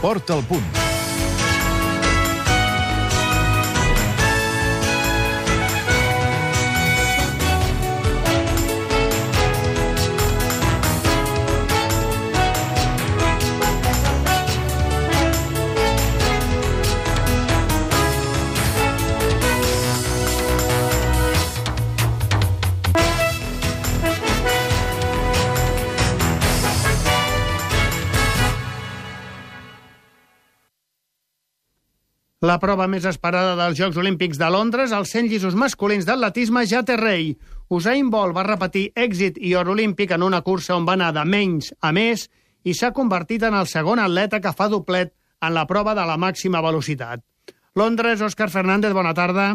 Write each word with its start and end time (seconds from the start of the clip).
Esport 0.00 0.30
al 0.30 0.42
punt. 0.44 0.89
La 32.40 32.54
prova 32.56 32.86
més 32.88 33.04
esperada 33.04 33.52
dels 33.52 33.76
Jocs 33.76 33.98
Olímpics 34.00 34.38
de 34.40 34.46
Londres, 34.48 34.94
els 34.96 35.10
100 35.12 35.26
llisos 35.28 35.56
masculins 35.60 36.06
d'atletisme 36.08 36.62
ja 36.64 36.80
té 36.80 36.94
rei. 36.96 37.34
Usain 37.68 38.08
Bolt 38.08 38.32
va 38.32 38.46
repetir 38.46 38.86
èxit 38.96 39.36
i 39.36 39.52
or 39.60 39.68
olímpic 39.68 40.14
en 40.16 40.24
una 40.24 40.40
cursa 40.40 40.72
on 40.78 40.86
va 40.88 40.94
anar 40.96 41.10
de 41.12 41.26
menys 41.28 41.68
a 41.84 41.92
més 41.92 42.30
i 42.64 42.72
s'ha 42.72 42.94
convertit 42.96 43.44
en 43.44 43.58
el 43.58 43.68
segon 43.68 44.00
atleta 44.00 44.40
que 44.40 44.54
fa 44.56 44.70
doblet 44.72 45.12
en 45.44 45.52
la 45.52 45.66
prova 45.68 45.92
de 45.92 46.08
la 46.08 46.16
màxima 46.16 46.64
velocitat. 46.64 47.20
Londres, 47.76 48.24
Òscar 48.24 48.48
Fernández, 48.48 48.96
bona 48.96 49.12
tarda. 49.12 49.50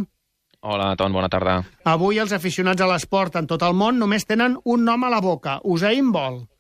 Hola, 0.62 0.94
Ton, 0.96 1.10
bona 1.10 1.30
tarda. 1.34 1.64
Avui 1.90 2.22
els 2.22 2.38
aficionats 2.38 2.86
a 2.86 2.92
l'esport 2.94 3.42
en 3.42 3.50
tot 3.50 3.66
el 3.66 3.74
món 3.74 3.98
només 3.98 4.30
tenen 4.30 4.60
un 4.62 4.86
nom 4.86 5.10
a 5.10 5.10
la 5.10 5.26
boca, 5.26 5.58
Usain 5.64 6.14
Bolt. 6.14 6.52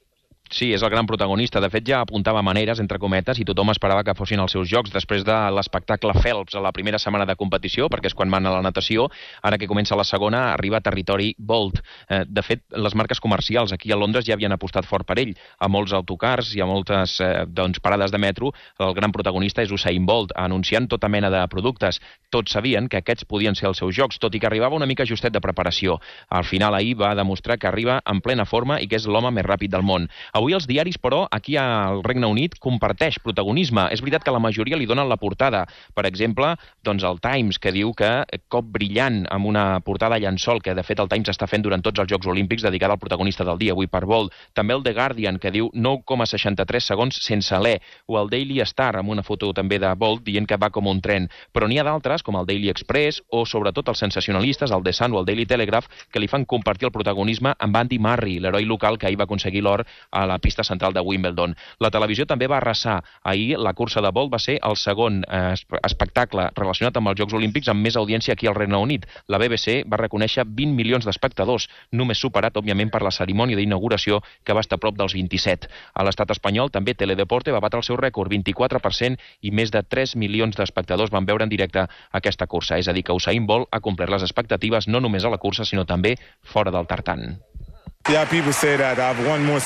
Sí, 0.51 0.71
és 0.73 0.83
el 0.83 0.91
gran 0.93 1.07
protagonista. 1.09 1.59
De 1.59 1.69
fet, 1.73 1.83
ja 1.87 2.03
apuntava 2.03 2.43
maneres, 2.45 2.79
entre 2.79 2.99
cometes, 3.01 3.39
i 3.41 3.45
tothom 3.47 3.71
esperava 3.73 4.03
que 4.05 4.13
fossin 4.13 4.39
els 4.43 4.53
seus 4.53 4.69
jocs 4.69 4.91
després 4.93 5.23
de 5.25 5.35
l'espectacle 5.57 6.13
Phelps 6.21 6.53
a 6.55 6.61
la 6.61 6.71
primera 6.71 6.99
setmana 7.01 7.25
de 7.25 7.35
competició, 7.35 7.87
perquè 7.89 8.11
és 8.11 8.15
quan 8.15 8.29
van 8.29 8.45
a 8.45 8.53
la 8.53 8.61
natació. 8.61 9.07
Ara 9.41 9.57
que 9.57 9.67
comença 9.67 9.97
la 9.97 10.05
segona, 10.05 10.51
arriba 10.53 10.77
a 10.77 10.85
territori 10.85 11.33
Bolt. 11.39 11.81
Eh, 12.09 12.21
de 12.29 12.43
fet, 12.45 12.61
les 12.77 12.95
marques 12.95 13.19
comercials 13.19 13.73
aquí 13.73 13.91
a 13.91 13.97
Londres 13.97 14.27
ja 14.27 14.35
havien 14.37 14.53
apostat 14.53 14.85
fort 14.85 15.07
per 15.07 15.17
ell. 15.23 15.33
A 15.57 15.67
molts 15.67 15.95
autocars 15.97 16.53
i 16.55 16.61
a 16.61 16.69
moltes 16.69 17.17
eh, 17.25 17.31
doncs, 17.47 17.81
parades 17.81 18.13
de 18.13 18.21
metro, 18.21 18.53
el 18.79 18.93
gran 18.93 19.11
protagonista 19.11 19.65
és 19.65 19.73
Usain 19.73 20.05
Bolt, 20.05 20.35
anunciant 20.37 20.87
tota 20.87 21.09
mena 21.09 21.33
de 21.33 21.41
productes. 21.49 21.99
Tots 22.29 22.53
sabien 22.53 22.87
que 22.87 23.01
aquests 23.01 23.25
podien 23.25 23.57
ser 23.57 23.71
els 23.71 23.81
seus 23.81 23.97
jocs, 23.97 24.21
tot 24.21 24.35
i 24.35 24.39
que 24.39 24.47
arribava 24.51 24.77
una 24.77 24.85
mica 24.85 25.09
justet 25.09 25.33
de 25.33 25.41
preparació. 25.41 25.97
Al 26.29 26.45
final, 26.45 26.77
ahir 26.77 26.93
va 27.01 27.15
demostrar 27.17 27.57
que 27.57 27.67
arriba 27.67 27.97
en 28.05 28.21
plena 28.21 28.45
forma 28.45 28.77
i 28.79 28.87
que 28.87 29.01
és 29.01 29.09
l'home 29.09 29.33
més 29.33 29.45
ràpid 29.45 29.73
del 29.73 29.81
món. 29.81 30.05
Avui 30.35 30.51
els 30.51 30.65
diaris, 30.67 30.97
però, 30.99 31.21
aquí 31.31 31.53
al 31.55 32.01
Regne 32.03 32.27
Unit 32.27 32.57
comparteix 32.59 33.21
protagonisme. 33.23 33.85
És 33.95 34.01
veritat 34.03 34.25
que 34.25 34.33
la 34.35 34.41
majoria 34.43 34.75
li 34.75 34.87
donen 34.89 35.07
la 35.07 35.15
portada. 35.15 35.61
Per 35.95 36.03
exemple, 36.09 36.49
doncs 36.83 37.05
el 37.07 37.21
Times, 37.23 37.55
que 37.55 37.71
diu 37.71 37.93
que 37.95 38.09
cop 38.51 38.67
brillant 38.73 39.21
amb 39.31 39.47
una 39.47 39.79
portada 39.79 40.17
llençol, 40.19 40.59
que 40.59 40.73
de 40.75 40.83
fet 40.83 40.99
el 40.99 41.07
Times 41.07 41.31
està 41.31 41.47
fent 41.47 41.63
durant 41.63 41.79
tots 41.85 42.03
els 42.03 42.11
Jocs 42.11 42.27
Olímpics, 42.27 42.65
dedicada 42.67 42.97
al 42.97 42.99
protagonista 42.99 43.45
del 43.47 43.61
dia, 43.61 43.71
avui 43.71 43.87
per 43.87 44.01
vol. 44.03 44.27
També 44.51 44.75
el 44.75 44.83
The 44.83 44.93
Guardian, 44.97 45.37
que 45.39 45.53
diu 45.55 45.69
9,63 45.71 46.83
segons 46.83 47.21
sense 47.23 47.55
l'E. 47.63 47.79
O 48.11 48.19
el 48.19 48.27
Daily 48.33 48.59
Star, 48.67 48.91
amb 48.99 49.15
una 49.15 49.23
foto 49.23 49.53
també 49.55 49.79
de 49.79 49.93
Bolt, 49.95 50.25
dient 50.27 50.51
que 50.51 50.59
va 50.59 50.67
com 50.67 50.91
un 50.91 50.99
tren. 50.99 51.29
Però 51.55 51.71
n'hi 51.71 51.79
ha 51.79 51.87
d'altres, 51.87 52.27
com 52.27 52.35
el 52.35 52.51
Daily 52.51 52.73
Express, 52.73 53.21
o 53.31 53.45
sobretot 53.47 53.87
els 53.87 54.03
sensacionalistes, 54.03 54.75
el 54.75 54.83
The 54.83 54.97
Sun 54.99 55.15
o 55.15 55.23
el 55.23 55.31
Daily 55.31 55.47
Telegraph, 55.47 55.87
que 56.11 56.19
li 56.19 56.27
fan 56.27 56.43
compartir 56.43 56.91
el 56.91 56.95
protagonisme 56.99 57.55
amb 57.55 57.83
Andy 57.85 58.03
Murray, 58.03 58.41
l'heroi 58.43 58.67
local 58.67 58.99
que 58.99 59.07
ahir 59.07 59.23
va 59.23 59.29
aconseguir 59.31 59.63
l'or 59.63 59.87
a 60.11 60.24
la 60.27 60.39
pista 60.39 60.63
central 60.63 60.93
de 60.93 61.01
Wimbledon. 61.01 61.55
La 61.79 61.91
televisió 61.91 62.25
també 62.25 62.47
va 62.47 62.57
arrasar. 62.57 63.01
Ahir 63.23 63.57
la 63.59 63.73
cursa 63.73 64.01
de 64.01 64.11
Bolt 64.11 64.33
va 64.33 64.39
ser 64.39 64.57
el 64.63 64.77
segon 64.79 65.23
eh, 65.27 65.53
espectacle 65.83 66.49
relacionat 66.55 66.97
amb 66.97 67.11
els 67.11 67.19
Jocs 67.19 67.35
Olímpics 67.37 67.69
amb 67.71 67.83
més 67.85 67.97
audiència 67.99 68.33
aquí 68.33 68.47
al 68.47 68.55
Regne 68.55 68.77
Unit. 68.77 69.05
La 69.27 69.39
BBC 69.41 69.83
va 69.91 69.99
reconèixer 70.01 70.45
20 70.45 70.75
milions 70.75 71.05
d'espectadors, 71.05 71.67
només 71.91 72.21
superat, 72.21 72.57
òbviament, 72.57 72.91
per 72.93 73.03
la 73.05 73.13
cerimònia 73.13 73.57
d'inauguració 73.59 74.21
que 74.43 74.53
va 74.53 74.63
estar 74.65 74.79
a 74.79 74.83
prop 74.83 74.97
dels 74.97 75.15
27. 75.17 75.69
A 75.93 76.05
l'estat 76.07 76.31
espanyol 76.35 76.71
també 76.71 76.95
Teledeporte 76.95 77.53
va 77.55 77.63
batre 77.63 77.81
el 77.81 77.87
seu 77.87 77.99
rècord, 77.99 78.31
24%, 78.31 79.21
i 79.41 79.51
més 79.51 79.71
de 79.71 79.83
3 79.83 80.15
milions 80.21 80.55
d'espectadors 80.57 81.13
van 81.13 81.25
veure 81.25 81.45
en 81.45 81.51
directe 81.51 81.87
aquesta 82.11 82.47
cursa. 82.47 82.79
És 82.79 82.87
a 82.87 82.95
dir, 82.95 83.05
que 83.05 83.15
Usain 83.15 83.45
Bolt 83.45 83.69
ha 83.71 83.83
complert 83.83 84.13
les 84.13 84.25
expectatives 84.25 84.87
no 84.87 85.03
només 85.03 85.25
a 85.25 85.33
la 85.33 85.41
cursa, 85.41 85.65
sinó 85.65 85.85
també 85.85 86.15
fora 86.41 86.71
del 86.71 86.87
tartan. 86.87 87.35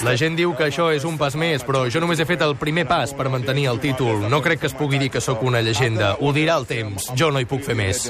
La 0.08 0.16
gent 0.16 0.38
diu 0.40 0.54
que 0.56 0.70
això 0.70 0.88
és 0.96 1.04
un 1.04 1.18
pas 1.20 1.36
més, 1.36 1.66
però 1.68 1.84
jo 1.92 2.00
només 2.00 2.22
he 2.24 2.28
fet 2.30 2.46
el 2.46 2.56
primer 2.56 2.86
pas 2.88 3.12
per 3.12 3.28
mantenir 3.28 3.68
el 3.68 3.82
títol. 3.84 4.30
No 4.32 4.40
crec 4.46 4.62
que 4.64 4.72
es 4.72 4.78
pugui 4.80 5.02
dir 5.02 5.10
que 5.12 5.20
sóc 5.20 5.44
una 5.44 5.60
llegenda. 5.60 6.16
Ho 6.22 6.32
dirà 6.32 6.56
el 6.62 6.70
temps. 6.70 7.12
Jo 7.20 7.34
no 7.36 7.44
hi 7.44 7.50
puc 7.50 7.68
fer 7.68 7.76
més. 7.76 8.08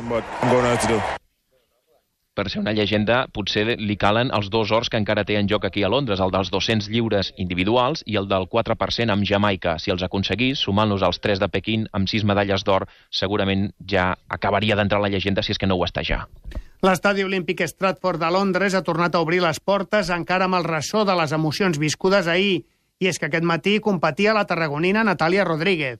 Per 2.39 2.47
ser 2.47 2.61
una 2.61 2.71
llegenda, 2.71 3.25
potser 3.35 3.65
li 3.75 3.95
calen 3.99 4.29
els 4.37 4.47
dos 4.47 4.69
ors 4.71 4.87
que 4.87 4.95
encara 5.01 5.25
té 5.27 5.35
en 5.35 5.49
joc 5.51 5.65
aquí 5.67 5.81
a 5.83 5.89
Londres, 5.91 6.21
el 6.23 6.31
dels 6.31 6.47
200 6.53 6.87
lliures 6.87 7.33
individuals 7.35 7.99
i 8.07 8.15
el 8.15 8.29
del 8.31 8.47
4% 8.47 9.11
amb 9.11 9.27
Jamaica. 9.27 9.73
Si 9.83 9.91
els 9.91 10.05
aconseguís, 10.07 10.61
sumant-los 10.63 11.03
als 11.03 11.19
3 11.19 11.43
de 11.43 11.49
Pequín 11.51 11.83
amb 11.91 12.07
6 12.07 12.23
medalles 12.23 12.63
d'or, 12.63 12.87
segurament 13.11 13.73
ja 13.83 14.13
acabaria 14.31 14.79
d'entrar 14.79 15.03
la 15.03 15.11
llegenda 15.11 15.43
si 15.43 15.51
és 15.51 15.59
que 15.59 15.67
no 15.67 15.75
ho 15.75 15.83
està 15.83 16.05
ja. 16.07 16.21
L'estadi 16.79 17.27
olímpic 17.27 17.65
Stratford 17.67 18.23
de 18.23 18.31
Londres 18.31 18.71
ha 18.71 18.85
tornat 18.87 19.19
a 19.19 19.25
obrir 19.25 19.43
les 19.43 19.59
portes 19.59 20.07
encara 20.15 20.47
amb 20.47 20.61
el 20.61 20.63
ressò 20.63 21.03
de 21.03 21.19
les 21.19 21.35
emocions 21.35 21.75
viscudes 21.75 22.31
ahir. 22.31 22.61
I 23.03 23.11
és 23.11 23.19
que 23.19 23.27
aquest 23.27 23.43
matí 23.43 23.81
competia 23.83 24.31
la 24.31 24.47
tarragonina 24.47 25.03
Natàlia 25.03 25.43
Rodríguez 25.43 25.99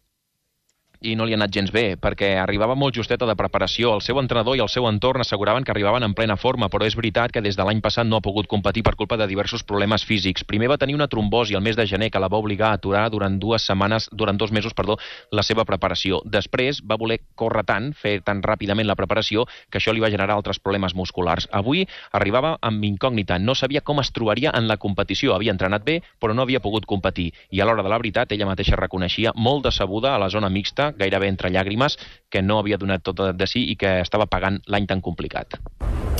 i 1.01 1.15
no 1.15 1.23
li 1.23 1.31
ha 1.31 1.37
anat 1.39 1.53
gens 1.55 1.71
bé, 1.71 1.95
perquè 1.95 2.33
arribava 2.41 2.75
molt 2.75 2.97
justeta 2.97 3.27
de 3.27 3.35
preparació. 3.39 3.93
El 3.95 4.01
seu 4.03 4.19
entrenador 4.19 4.57
i 4.57 4.63
el 4.63 4.67
seu 4.71 4.87
entorn 4.89 5.23
asseguraven 5.23 5.63
que 5.63 5.71
arribaven 5.71 6.03
en 6.03 6.13
plena 6.13 6.35
forma, 6.35 6.67
però 6.67 6.83
és 6.85 6.95
veritat 6.99 7.31
que 7.31 7.41
des 7.41 7.55
de 7.55 7.63
l'any 7.63 7.79
passat 7.81 8.07
no 8.07 8.17
ha 8.17 8.25
pogut 8.25 8.49
competir 8.51 8.83
per 8.83 8.97
culpa 8.99 9.15
de 9.17 9.27
diversos 9.27 9.63
problemes 9.63 10.03
físics. 10.03 10.43
Primer 10.43 10.67
va 10.67 10.77
tenir 10.77 10.97
una 10.97 11.07
trombosi 11.07 11.55
el 11.55 11.63
mes 11.63 11.77
de 11.79 11.85
gener 11.87 12.09
que 12.11 12.19
la 12.19 12.27
va 12.27 12.37
obligar 12.37 12.73
a 12.73 12.79
aturar 12.79 13.05
durant 13.11 13.37
dues 13.39 13.63
setmanes, 13.63 14.09
durant 14.11 14.37
dos 14.37 14.51
mesos, 14.51 14.73
perdó, 14.75 14.97
la 15.31 15.43
seva 15.43 15.63
preparació. 15.63 16.19
Després 16.25 16.83
va 16.83 16.99
voler 16.99 17.21
córrer 17.35 17.63
tant, 17.63 17.93
fer 17.93 18.19
tan 18.25 18.43
ràpidament 18.43 18.87
la 18.87 18.97
preparació, 18.99 19.47
que 19.71 19.79
això 19.79 19.95
li 19.95 20.03
va 20.03 20.11
generar 20.11 20.35
altres 20.35 20.59
problemes 20.59 20.95
musculars. 20.95 21.47
Avui 21.51 21.85
arribava 22.11 22.57
amb 22.61 22.83
incògnita, 22.83 23.39
no 23.39 23.55
sabia 23.55 23.81
com 23.81 24.03
es 24.03 24.11
trobaria 24.11 24.51
en 24.51 24.67
la 24.67 24.77
competició. 24.77 25.33
Havia 25.35 25.55
entrenat 25.55 25.85
bé, 25.87 26.01
però 26.19 26.35
no 26.35 26.43
havia 26.43 26.59
pogut 26.59 26.85
competir. 26.85 27.31
I 27.55 27.61
a 27.61 27.69
l'hora 27.69 27.87
de 27.87 27.89
la 27.89 28.03
veritat, 28.03 28.35
ella 28.35 28.51
mateixa 28.51 28.75
reconeixia 28.75 29.31
molt 29.35 29.63
decebuda 29.63 30.15
a 30.15 30.19
la 30.19 30.29
zona 30.29 30.49
mixta 30.51 30.88
gairebé 30.97 31.29
entre 31.29 31.51
llàgrimes, 31.53 31.97
que 32.29 32.41
no 32.41 32.59
havia 32.59 32.77
donat 32.77 33.03
tot 33.03 33.21
de 33.35 33.47
si 33.47 33.65
i 33.71 33.75
que 33.79 33.99
estava 34.01 34.29
pagant 34.29 34.59
l'any 34.67 34.87
tan 34.87 35.01
complicat. 35.01 35.59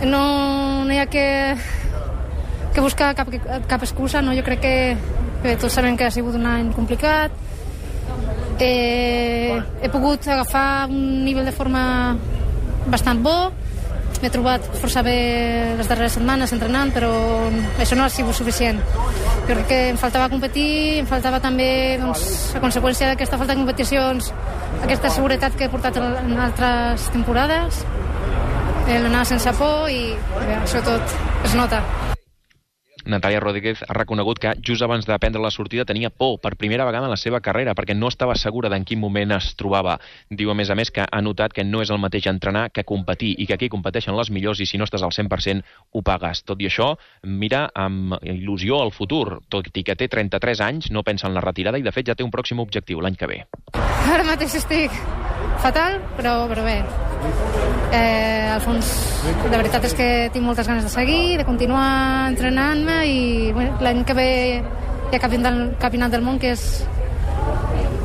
No, 0.06 0.84
no 0.86 0.94
hi 0.94 1.00
ha 1.00 1.08
que, 1.12 1.56
que 2.74 2.82
buscar 2.82 3.14
cap, 3.16 3.32
cap 3.68 3.84
excusa, 3.84 4.22
no? 4.22 4.36
jo 4.38 4.44
crec 4.44 4.62
que, 4.64 4.76
que 5.44 5.56
tots 5.62 5.74
sabem 5.74 5.98
que 5.98 6.08
ha 6.08 6.14
sigut 6.14 6.38
un 6.40 6.48
any 6.50 6.74
complicat, 6.76 7.36
eh, 8.60 9.56
he 9.82 9.90
pogut 9.90 10.28
agafar 10.28 10.90
un 10.90 11.24
nivell 11.26 11.48
de 11.48 11.56
forma 11.56 11.84
bastant 12.90 13.24
bo, 13.24 13.52
m'he 14.22 14.32
trobat 14.34 14.66
força 14.82 15.04
bé 15.06 15.16
les 15.78 15.88
darreres 15.88 16.18
setmanes 16.18 16.52
entrenant, 16.56 16.92
però 16.96 17.12
això 17.80 17.98
no 17.98 18.06
ha 18.06 18.10
sigut 18.14 18.36
suficient. 18.36 18.82
Jo 19.48 19.56
crec 19.56 19.68
que 19.72 19.80
em 19.94 20.00
faltava 20.02 20.30
competir, 20.32 21.00
em 21.00 21.08
faltava 21.10 21.40
també, 21.44 21.70
doncs, 22.02 22.56
a 22.56 22.64
conseqüència 22.64 23.14
d'aquesta 23.14 23.40
falta 23.40 23.56
de 23.56 23.62
competicions, 23.62 24.34
aquesta 24.84 25.10
seguretat 25.16 25.56
que 25.56 25.68
he 25.68 25.72
portat 25.72 25.98
en 26.02 26.36
altres 26.38 27.10
temporades, 27.16 27.84
l'anar 28.90 29.26
sense 29.30 29.52
por 29.60 29.90
i 29.94 30.16
bé, 30.36 30.56
això 30.64 30.82
tot 30.86 31.18
es 31.46 31.58
nota. 31.58 31.84
Natàlia 33.10 33.42
Rodríguez 33.42 33.82
ha 33.88 33.96
reconegut 33.98 34.40
que 34.40 34.54
just 34.66 34.84
abans 34.86 35.08
de 35.10 35.18
prendre 35.20 35.42
la 35.42 35.52
sortida 35.52 35.86
tenia 35.86 36.10
por 36.10 36.38
per 36.40 36.56
primera 36.56 36.86
vegada 36.86 37.08
en 37.08 37.14
la 37.14 37.18
seva 37.18 37.42
carrera 37.42 37.74
perquè 37.76 37.96
no 37.98 38.08
estava 38.08 38.36
segura 38.38 38.70
d'en 38.70 38.86
quin 38.86 39.00
moment 39.02 39.34
es 39.36 39.52
trobava. 39.58 39.98
Diu, 40.30 40.52
a 40.52 40.56
més 40.56 40.70
a 40.70 40.78
més, 40.78 40.92
que 40.94 41.06
ha 41.10 41.22
notat 41.22 41.54
que 41.54 41.66
no 41.66 41.82
és 41.82 41.90
el 41.90 42.00
mateix 42.00 42.30
entrenar 42.30 42.70
que 42.70 42.86
competir 42.86 43.34
i 43.38 43.48
que 43.50 43.58
aquí 43.58 43.70
competeixen 43.70 44.18
les 44.18 44.30
millors 44.30 44.62
i 44.62 44.70
si 44.70 44.78
no 44.78 44.86
estàs 44.86 45.04
al 45.04 45.16
100% 45.16 45.66
ho 45.92 46.06
pagues. 46.06 46.44
Tot 46.46 46.62
i 46.62 46.70
això, 46.70 46.94
mira 47.24 47.68
amb 47.74 48.20
il·lusió 48.22 48.82
al 48.84 48.94
futur. 48.94 49.40
Tot 49.50 49.70
i 49.74 49.84
que 49.84 49.98
té 49.98 50.08
33 50.08 50.62
anys, 50.70 50.92
no 50.94 51.04
pensa 51.04 51.28
en 51.28 51.34
la 51.34 51.46
retirada 51.46 51.82
i, 51.82 51.86
de 51.86 51.96
fet, 51.96 52.08
ja 52.12 52.16
té 52.16 52.24
un 52.24 52.34
pròxim 52.34 52.62
objectiu 52.62 53.02
l'any 53.02 53.18
que 53.18 53.30
ve. 53.30 53.44
Ara 54.10 54.26
mateix 54.28 54.60
estic 54.62 54.94
fatal, 55.64 56.00
però, 56.18 56.44
però 56.52 56.66
bé. 56.66 57.09
Eh, 57.92 58.50
al 58.54 58.62
fons, 58.64 58.90
la 59.50 59.58
veritat 59.58 59.86
és 59.90 59.96
que 59.98 60.10
tinc 60.34 60.46
moltes 60.46 60.68
ganes 60.70 60.86
de 60.86 60.92
seguir, 60.94 61.38
de 61.42 61.46
continuar 61.48 62.30
entrenant-me 62.30 63.00
i 63.10 63.20
bueno, 63.56 63.76
l'any 63.84 64.04
que 64.06 64.18
ve 64.18 64.32
hi 65.10 65.16
ha 65.18 65.22
campionat 65.22 65.52
del, 65.52 65.62
campionat 65.82 66.16
del 66.16 66.26
món 66.26 66.40
que 66.42 66.54
és 66.56 66.66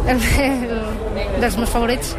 el, 0.08 0.22
el, 0.44 0.78
dels 1.40 1.60
meus 1.60 1.70
favorits. 1.70 2.16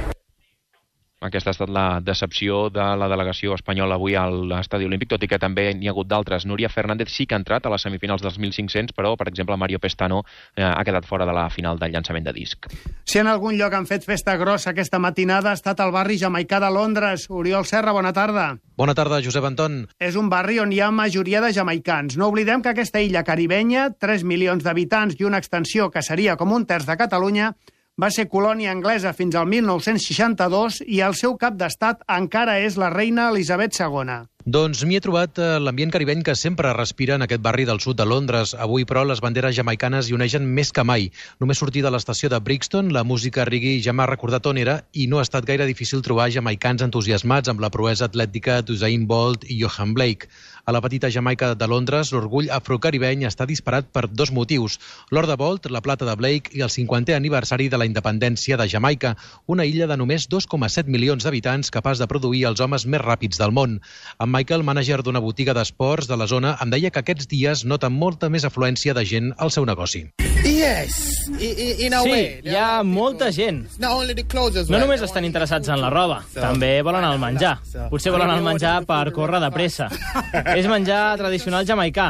Aquesta 1.26 1.50
ha 1.50 1.56
estat 1.56 1.72
la 1.74 2.00
decepció 2.06 2.68
de 2.70 2.84
la 3.00 3.08
delegació 3.10 3.56
espanyola 3.58 3.98
avui 3.98 4.14
a 4.14 4.28
l'Estadi 4.30 4.86
Olímpic, 4.86 5.10
tot 5.10 5.24
i 5.26 5.30
que 5.32 5.40
també 5.42 5.72
n'hi 5.74 5.90
ha 5.90 5.94
hagut 5.96 6.10
d'altres. 6.12 6.46
Núria 6.46 6.70
Fernández 6.70 7.10
sí 7.10 7.26
que 7.26 7.34
ha 7.34 7.42
entrat 7.42 7.66
a 7.66 7.72
les 7.74 7.82
semifinals 7.82 8.22
dels 8.22 8.38
1.500, 8.38 8.94
però, 8.94 9.16
per 9.18 9.28
exemple, 9.32 9.58
Mario 9.58 9.80
Pestano 9.82 10.22
eh, 10.56 10.62
ha 10.62 10.84
quedat 10.86 11.08
fora 11.10 11.26
de 11.26 11.34
la 11.34 11.48
final 11.50 11.82
del 11.82 11.96
llançament 11.96 12.28
de 12.28 12.36
disc. 12.36 12.70
Si 13.06 13.18
en 13.20 13.32
algun 13.32 13.58
lloc 13.58 13.74
han 13.74 13.90
fet 13.90 14.06
festa 14.06 14.38
grossa 14.38 14.76
aquesta 14.76 15.00
matinada 15.02 15.50
ha 15.50 15.58
estat 15.58 15.82
el 15.82 15.94
barri 15.96 16.20
jamaicà 16.22 16.60
de 16.62 16.70
Londres. 16.70 17.26
Oriol 17.30 17.66
Serra, 17.66 17.94
bona 17.96 18.14
tarda. 18.14 18.52
Bona 18.78 18.94
tarda, 18.94 19.22
Josep 19.24 19.46
Anton. 19.48 19.86
És 19.98 20.18
un 20.20 20.30
barri 20.30 20.60
on 20.60 20.74
hi 20.76 20.82
ha 20.84 20.92
majoria 20.92 21.42
de 21.42 21.54
jamaicans. 21.56 22.18
No 22.20 22.30
oblidem 22.30 22.62
que 22.62 22.74
aquesta 22.74 23.02
illa 23.02 23.24
caribenya, 23.24 23.90
3 23.98 24.26
milions 24.28 24.66
d'habitants 24.66 25.18
i 25.18 25.26
una 25.26 25.40
extensió 25.42 25.90
que 25.90 26.04
seria 26.04 26.36
com 26.36 26.52
un 26.52 26.68
terç 26.68 26.86
de 26.90 26.98
Catalunya, 27.00 27.54
va 28.02 28.10
ser 28.12 28.28
colònia 28.28 28.74
anglesa 28.76 29.14
fins 29.16 29.36
al 29.40 29.48
1962 29.48 30.82
i 30.86 31.02
el 31.06 31.16
seu 31.16 31.38
cap 31.40 31.56
d'estat 31.60 32.04
encara 32.20 32.60
és 32.60 32.76
la 32.82 32.92
reina 32.92 33.30
Elisabet 33.32 33.80
II. 33.80 34.35
Doncs 34.46 34.84
m'hi 34.86 35.00
he 35.00 35.02
trobat 35.02 35.40
eh, 35.42 35.46
l'ambient 35.58 35.90
caribeny 35.90 36.20
que 36.22 36.36
sempre 36.38 36.70
respira 36.78 37.16
en 37.18 37.26
aquest 37.26 37.42
barri 37.42 37.64
del 37.66 37.80
sud 37.82 37.98
de 37.98 38.06
Londres. 38.06 38.52
Avui, 38.54 38.84
però, 38.86 39.02
les 39.02 39.18
banderes 39.26 39.56
jamaicanes 39.58 40.06
hi 40.06 40.14
uneixen 40.14 40.46
més 40.46 40.70
que 40.70 40.84
mai. 40.86 41.08
Només 41.42 41.58
sortir 41.58 41.82
de 41.82 41.90
l'estació 41.90 42.30
de 42.30 42.38
Brixton, 42.46 42.94
la 42.94 43.02
música 43.04 43.48
reggae 43.50 43.80
ja 43.82 43.96
m'ha 43.98 44.06
recordat 44.06 44.46
on 44.46 44.62
era 44.62 44.84
i 44.94 45.08
no 45.10 45.18
ha 45.18 45.26
estat 45.26 45.50
gaire 45.50 45.66
difícil 45.66 46.06
trobar 46.06 46.30
jamaicans 46.30 46.86
entusiasmats 46.86 47.50
amb 47.50 47.66
la 47.66 47.72
proesa 47.74 48.06
atlètica 48.06 48.60
d'Usain 48.62 49.08
Bolt 49.10 49.50
i 49.50 49.64
Johan 49.64 49.98
Blake. 49.98 50.30
A 50.66 50.74
la 50.74 50.82
petita 50.82 51.12
Jamaica 51.14 51.52
de 51.54 51.68
Londres, 51.70 52.10
l'orgull 52.14 52.48
afrocaribeny 52.50 53.26
està 53.26 53.46
disparat 53.46 53.90
per 53.94 54.08
dos 54.10 54.32
motius. 54.34 54.80
L'or 55.14 55.28
de 55.30 55.36
Bolt, 55.38 55.68
la 55.70 55.82
plata 55.86 56.06
de 56.06 56.16
Blake 56.18 56.54
i 56.58 56.64
el 56.66 56.74
50è 56.74 57.14
aniversari 57.14 57.68
de 57.70 57.78
la 57.78 57.86
independència 57.86 58.58
de 58.58 58.66
Jamaica, 58.70 59.16
una 59.46 59.66
illa 59.70 59.86
de 59.86 59.98
només 59.98 60.26
2,7 60.30 60.90
milions 60.90 61.26
d'habitants 61.26 61.70
capaç 61.70 62.02
de 62.02 62.10
produir 62.10 62.48
els 62.50 62.62
homes 62.66 62.86
més 62.86 63.02
ràpids 63.06 63.38
del 63.42 63.54
món. 63.54 63.78
Amb 64.18 64.35
Michael, 64.36 64.66
mànager 64.68 64.98
d'una 65.00 65.22
botiga 65.24 65.54
d'esports 65.56 66.10
de 66.10 66.16
la 66.20 66.26
zona, 66.28 66.58
em 66.64 66.74
deia 66.74 66.92
que 66.92 67.00
aquests 67.00 67.30
dies 67.32 67.64
noten 67.72 67.96
molta 67.96 68.28
més 68.34 68.44
afluència 68.44 68.98
de 68.98 69.06
gent 69.08 69.32
al 69.40 69.54
seu 69.56 69.68
negoci. 69.70 70.10
Yes, 70.66 71.28
in 71.80 71.94
a 71.94 72.02
Sí, 72.02 72.10
way. 72.10 72.42
hi 72.44 72.56
ha 72.56 72.82
molta 72.84 73.32
gent. 73.32 73.68
Not 73.78 73.92
only 73.92 74.16
the 74.16 74.24
clothes 74.26 74.56
as 74.58 74.70
No 74.70 74.78
well. 74.78 74.88
només 74.88 75.02
estan 75.06 75.26
interessats 75.26 75.70
en 75.70 75.80
la 75.82 75.90
roba, 75.94 76.24
també 76.34 76.82
volen 76.82 77.04
el 77.06 77.20
menjar. 77.20 77.60
Potser 77.92 78.12
volen 78.12 78.30
el 78.34 78.42
menjar 78.44 78.84
per 78.86 79.12
córrer 79.14 79.40
de 79.44 79.52
pressa. 79.52 79.90
És 80.58 80.66
menjar 80.68 81.18
tradicional 81.22 81.66
jamaicà. 81.68 82.08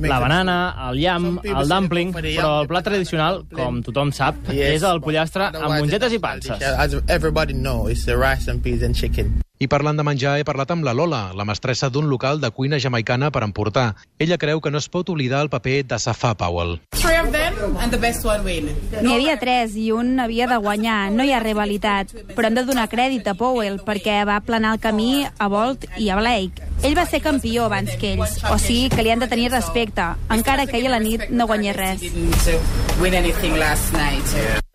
La 0.00 0.18
banana, 0.18 0.56
el 0.90 0.98
llam, 0.98 1.38
el 1.44 1.68
dumpling, 1.68 2.12
però 2.14 2.60
el 2.62 2.68
plat 2.68 2.84
tradicional, 2.84 3.44
com 3.54 3.80
tothom 3.82 4.12
sap, 4.12 4.42
és 4.50 4.82
el 4.82 5.00
pollastre 5.00 5.52
amb 5.54 5.78
mongetes 5.78 6.12
i 6.12 6.18
panses. 6.18 6.60
As 6.62 6.94
everybody 7.08 7.54
know, 7.54 7.86
it's 7.88 8.04
the 8.06 8.16
rice 8.16 8.50
and 8.50 8.62
peas 8.62 8.82
and 8.82 8.94
chicken. 8.98 9.40
I 9.62 9.68
parlant 9.70 9.96
de 9.96 10.02
menjar, 10.04 10.34
he 10.40 10.44
parlat 10.44 10.72
amb 10.74 10.82
la 10.84 10.92
Lola, 10.92 11.30
la 11.32 11.44
mestressa 11.46 11.88
d'un 11.88 12.08
local 12.10 12.40
de 12.42 12.50
cuina 12.50 12.76
jamaicana 12.82 13.30
per 13.30 13.44
emportar. 13.46 13.94
Ella 14.18 14.36
creu 14.36 14.60
que 14.60 14.70
no 14.70 14.78
es 14.82 14.88
pot 14.90 15.08
oblidar 15.08 15.40
el 15.42 15.48
paper 15.48 15.84
de 15.86 15.94
Safà 16.02 16.34
Powell. 16.36 16.80
Three 16.90 17.16
of 17.20 17.30
them 17.32 17.54
and 17.84 17.92
the 17.92 18.00
best 18.00 18.24
one 18.24 18.42
win. 18.44 18.70
N'hi 19.04 19.12
havia 19.12 19.36
tres 19.40 19.76
i 19.76 19.90
un 19.92 20.16
havia 20.22 20.48
de 20.48 20.56
guanyar. 20.56 21.12
No 21.12 21.24
hi 21.24 21.34
ha 21.36 21.40
rivalitat. 21.44 22.14
Però 22.32 22.48
hem 22.48 22.56
de 22.56 22.64
donar 22.64 22.88
crèdit 22.88 23.28
a 23.28 23.36
Powell 23.36 23.76
perquè 23.84 24.22
va 24.28 24.40
planar 24.44 24.74
el 24.74 24.80
camí 24.80 25.26
a 25.26 25.48
Bolt 25.52 25.84
i 26.00 26.08
a 26.08 26.16
Blake. 26.16 26.64
Ell 26.82 26.96
va 26.96 27.04
ser 27.06 27.20
campió 27.24 27.68
abans 27.68 27.92
que 28.00 28.14
ells, 28.14 28.40
o 28.48 28.56
sigui 28.58 28.88
que 28.92 29.04
li 29.04 29.12
han 29.12 29.20
de 29.22 29.28
tenir 29.28 29.50
respecte, 29.52 30.04
encara 30.32 30.66
que 30.66 30.80
ell 30.80 30.88
a 30.88 30.94
la 30.96 31.00
nit 31.04 31.28
no 31.30 31.46
guanyés 31.48 31.76
res. 31.76 32.04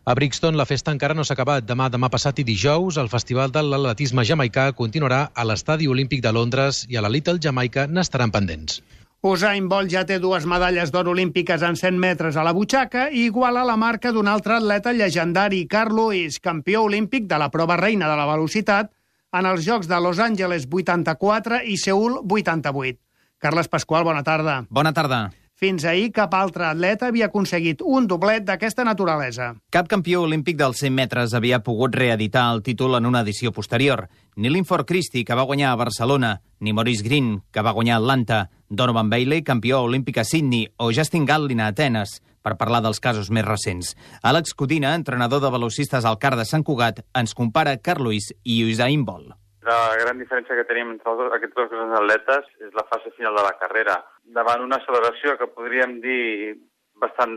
A 0.09 0.15
Brixton 0.17 0.57
la 0.57 0.65
festa 0.65 0.93
encara 0.93 1.13
no 1.13 1.25
s'ha 1.25 1.35
acabat. 1.37 1.65
Demà, 1.69 1.89
demà 1.93 2.09
passat 2.13 2.39
i 2.41 2.45
dijous, 2.45 2.97
el 2.97 3.09
Festival 3.09 3.51
de 3.53 3.65
l'Atletisme 3.65 4.25
Jamaicà 4.25 4.71
continuarà 4.77 5.27
a 5.33 5.45
l'Estadi 5.45 5.89
Olímpic 5.89 6.23
de 6.25 6.33
Londres 6.33 6.85
i 6.89 6.97
a 6.97 7.05
la 7.05 7.13
Little 7.13 7.41
Jamaica 7.41 7.85
n'estaran 7.89 8.33
pendents. 8.33 8.81
Usain 9.21 9.65
Bolt 9.67 9.91
ja 9.91 10.05
té 10.07 10.15
dues 10.23 10.45
medalles 10.47 10.93
d'or 10.95 11.09
olímpiques 11.11 11.63
en 11.67 11.75
100 11.75 11.97
metres 11.99 12.37
a 12.39 12.43
la 12.47 12.53
butxaca 12.55 13.09
i 13.11 13.25
iguala 13.27 13.65
la 13.67 13.75
marca 13.75 14.13
d'un 14.15 14.29
altre 14.31 14.55
atleta 14.55 14.93
llegendari, 14.95 15.65
Carl 15.67 15.91
Lewis, 15.91 16.39
campió 16.39 16.85
olímpic 16.87 17.27
de 17.27 17.39
la 17.41 17.49
prova 17.51 17.75
reina 17.75 18.07
de 18.07 18.15
la 18.15 18.29
velocitat 18.29 18.93
en 19.35 19.45
els 19.45 19.67
Jocs 19.67 19.91
de 19.91 19.99
Los 19.99 20.23
Angeles 20.23 20.69
84 20.71 21.59
i 21.67 21.75
Seul 21.75 22.15
88. 22.23 22.95
Carles 23.43 23.67
Pasqual, 23.67 24.07
bona 24.07 24.23
tarda. 24.23 24.61
Bona 24.69 24.95
tarda. 24.95 25.25
Fins 25.59 25.83
ahir 25.83 26.13
cap 26.15 26.31
altre 26.37 26.63
atleta 26.69 27.09
havia 27.09 27.25
aconseguit 27.27 27.81
un 27.83 28.05
doblet 28.07 28.45
d'aquesta 28.47 28.85
naturalesa. 28.87 29.49
Cap 29.75 29.89
campió 29.91 30.21
olímpic 30.23 30.55
dels 30.55 30.79
100 30.79 30.93
metres 30.95 31.33
havia 31.35 31.59
pogut 31.65 31.97
reeditar 31.99 32.45
el 32.53 32.61
títol 32.63 32.95
en 32.95 33.09
una 33.09 33.25
edició 33.25 33.51
posterior. 33.51 34.05
Ni 34.37 34.47
Linford 34.47 34.87
Christie, 34.87 35.25
que 35.27 35.35
va 35.35 35.43
guanyar 35.49 35.73
a 35.73 35.81
Barcelona, 35.81 36.29
ni 36.61 36.71
Maurice 36.71 37.03
Green, 37.03 37.41
que 37.51 37.59
va 37.59 37.75
guanyar 37.75 37.97
a 37.97 37.99
Atlanta, 37.99 38.37
Donovan 38.69 39.09
Bailey, 39.11 39.43
campió 39.43 39.81
olímpic 39.83 40.21
a 40.21 40.23
Sydney, 40.23 40.69
o 40.77 40.93
Justin 40.95 41.25
Gatlin 41.27 41.59
a 41.59 41.67
Atenes, 41.73 42.21
per 42.41 42.55
parlar 42.55 42.79
dels 42.79 43.03
casos 43.03 43.27
més 43.27 43.43
recents. 43.43 43.97
Àlex 44.23 44.55
Codina, 44.55 44.95
entrenador 44.95 45.43
de 45.43 45.51
velocistes 45.51 46.07
al 46.07 46.21
CAR 46.23 46.37
de 46.39 46.47
Sant 46.47 46.63
Cugat, 46.63 47.03
ens 47.11 47.35
compara 47.35 47.75
Carl 47.83 48.07
Lewis 48.07 48.31
i 48.45 48.61
Usain 48.63 49.03
Bolt. 49.03 49.35
La 49.67 49.91
gran 49.99 50.17
diferència 50.17 50.55
que 50.55 50.63
tenim 50.65 50.93
entre 50.95 51.11
aquests 51.35 51.57
dos 51.57 51.67
grans 51.69 51.97
atletes 51.99 52.47
és 52.63 52.71
la 52.77 52.85
fase 52.87 53.11
final 53.17 53.35
de 53.35 53.43
la 53.43 53.57
carrera. 53.59 53.97
Davant 54.35 54.63
una 54.65 54.77
acceleració 54.77 55.35
que 55.39 55.49
podríem 55.55 55.99
dir 56.03 56.55
bastant 57.01 57.35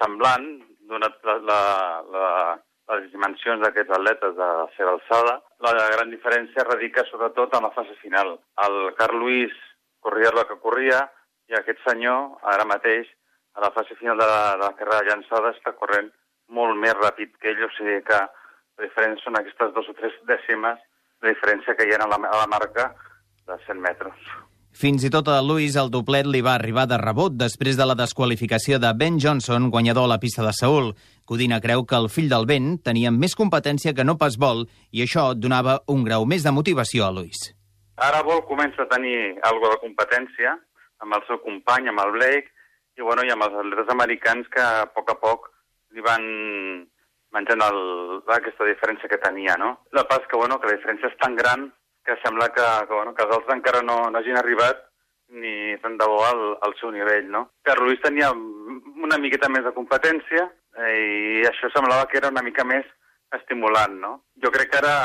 semblant, 0.00 0.46
donat 0.90 1.18
la, 1.28 1.36
la, 1.48 1.60
la, 2.14 2.28
les 2.92 3.08
dimensions 3.12 3.62
d'aquests 3.62 3.94
atletes 3.96 4.34
de 4.36 4.48
seva 4.76 4.94
alçada, 4.96 5.38
la 5.62 5.72
gran 5.94 6.10
diferència 6.10 6.66
radica 6.66 7.04
sobretot 7.08 7.54
en 7.56 7.68
la 7.68 7.72
fase 7.76 7.94
final. 8.02 8.36
El 8.66 8.78
Carl 8.98 9.20
Lewis 9.22 9.54
corria 10.02 10.32
el 10.32 10.42
que 10.50 10.58
corria 10.64 11.04
i 11.50 11.58
aquest 11.58 11.82
senyor, 11.86 12.38
ara 12.54 12.66
mateix, 12.68 13.08
a 13.54 13.60
la 13.60 13.70
fase 13.76 13.94
final 14.00 14.18
de 14.18 14.26
la, 14.26 14.44
de 14.56 14.64
la 14.64 14.76
carrera 14.78 15.06
llançada, 15.08 15.52
està 15.52 15.74
corrent 15.76 16.08
molt 16.48 16.78
més 16.80 16.96
ràpid 16.98 17.36
que 17.40 17.52
ell, 17.52 17.66
o 17.66 17.70
sigui 17.76 18.00
que 18.08 18.18
la 18.18 18.86
diferència 18.86 19.24
són 19.24 19.38
aquestes 19.38 19.74
dos 19.76 19.90
o 19.92 19.96
tres 19.98 20.16
dècimes 20.28 20.80
la 21.22 21.30
diferència 21.30 21.76
que 21.78 21.86
hi 21.86 21.94
ha 21.94 22.00
a 22.02 22.08
la, 22.10 22.18
a 22.18 22.40
la 22.40 22.48
marca 22.50 22.88
de 23.46 23.58
100 23.66 23.84
metres. 23.84 24.32
Fins 24.72 25.04
i 25.04 25.10
tot 25.12 25.28
a 25.28 25.40
Lewis 25.44 25.74
el 25.76 25.90
doblet 25.92 26.26
li 26.26 26.40
va 26.40 26.54
arribar 26.56 26.86
de 26.88 26.96
rebot 26.96 27.34
després 27.36 27.76
de 27.76 27.84
la 27.86 27.96
desqualificació 27.98 28.78
de 28.80 28.92
Ben 28.96 29.18
Johnson, 29.20 29.68
guanyador 29.70 30.08
a 30.08 30.12
la 30.14 30.18
pista 30.18 30.42
de 30.46 30.52
Seul. 30.56 30.94
Codina 31.28 31.60
creu 31.60 31.84
que 31.84 31.98
el 32.00 32.08
fill 32.08 32.30
del 32.32 32.48
Ben 32.48 32.78
tenia 32.80 33.12
més 33.12 33.36
competència 33.36 33.92
que 33.92 34.06
no 34.08 34.16
pas 34.16 34.38
vol 34.40 34.64
i 34.90 35.04
això 35.04 35.34
donava 35.36 35.82
un 35.92 36.06
grau 36.08 36.24
més 36.24 36.42
de 36.42 36.54
motivació 36.56 37.04
a 37.04 37.12
Lewis. 37.12 37.52
Ara 38.00 38.22
Vol 38.24 38.40
comença 38.48 38.82
a 38.82 38.90
tenir 38.90 39.36
alguna 39.44 39.76
de 39.76 39.82
competència 39.84 40.56
amb 41.04 41.18
el 41.18 41.22
seu 41.28 41.38
company, 41.44 41.90
amb 41.92 42.00
el 42.06 42.16
Blake, 42.16 42.48
i, 42.96 43.02
bueno, 43.04 43.24
i 43.26 43.30
amb 43.34 43.44
els 43.44 43.60
atletes 43.60 43.92
americans 43.92 44.48
que 44.52 44.62
a 44.62 44.88
poc 44.96 45.12
a 45.12 45.18
poc 45.20 45.50
li 45.92 46.02
van 46.04 46.24
menjant 47.32 47.62
el, 47.64 47.78
aquesta 48.34 48.66
diferència 48.68 49.08
que 49.08 49.20
tenia, 49.20 49.56
no? 49.60 49.76
La 49.92 50.04
pas 50.08 50.24
que, 50.28 50.36
bueno, 50.36 50.58
que 50.60 50.68
la 50.68 50.76
diferència 50.76 51.12
és 51.12 51.20
tan 51.20 51.36
gran 51.36 51.70
que 52.04 52.16
sembla 52.22 52.48
que, 52.54 52.64
que, 52.88 52.94
bueno, 52.94 53.14
que 53.14 53.24
els 53.24 53.36
altres 53.36 53.56
encara 53.56 53.82
no, 53.82 53.98
no 54.10 54.18
hagin 54.18 54.38
arribat 54.38 54.88
ni 55.32 55.76
tant 55.80 55.94
de 55.96 56.08
bo 56.08 56.18
al, 56.26 56.42
al 56.66 56.74
seu 56.80 56.90
nivell, 56.92 57.28
no? 57.30 57.46
Que 57.64 57.76
Ruiz 57.78 58.00
tenia 58.04 58.30
una 58.32 59.18
miqueta 59.18 59.48
més 59.48 59.64
de 59.64 59.72
competència 59.76 60.44
eh, 60.76 60.96
i 61.42 61.46
això 61.48 61.70
semblava 61.72 62.08
que 62.10 62.18
era 62.20 62.32
una 62.34 62.44
mica 62.44 62.66
més 62.68 62.84
estimulant, 63.38 63.94
no? 64.00 64.12
Jo 64.44 64.52
crec 64.52 64.72
que 64.72 64.82
ara 64.82 64.96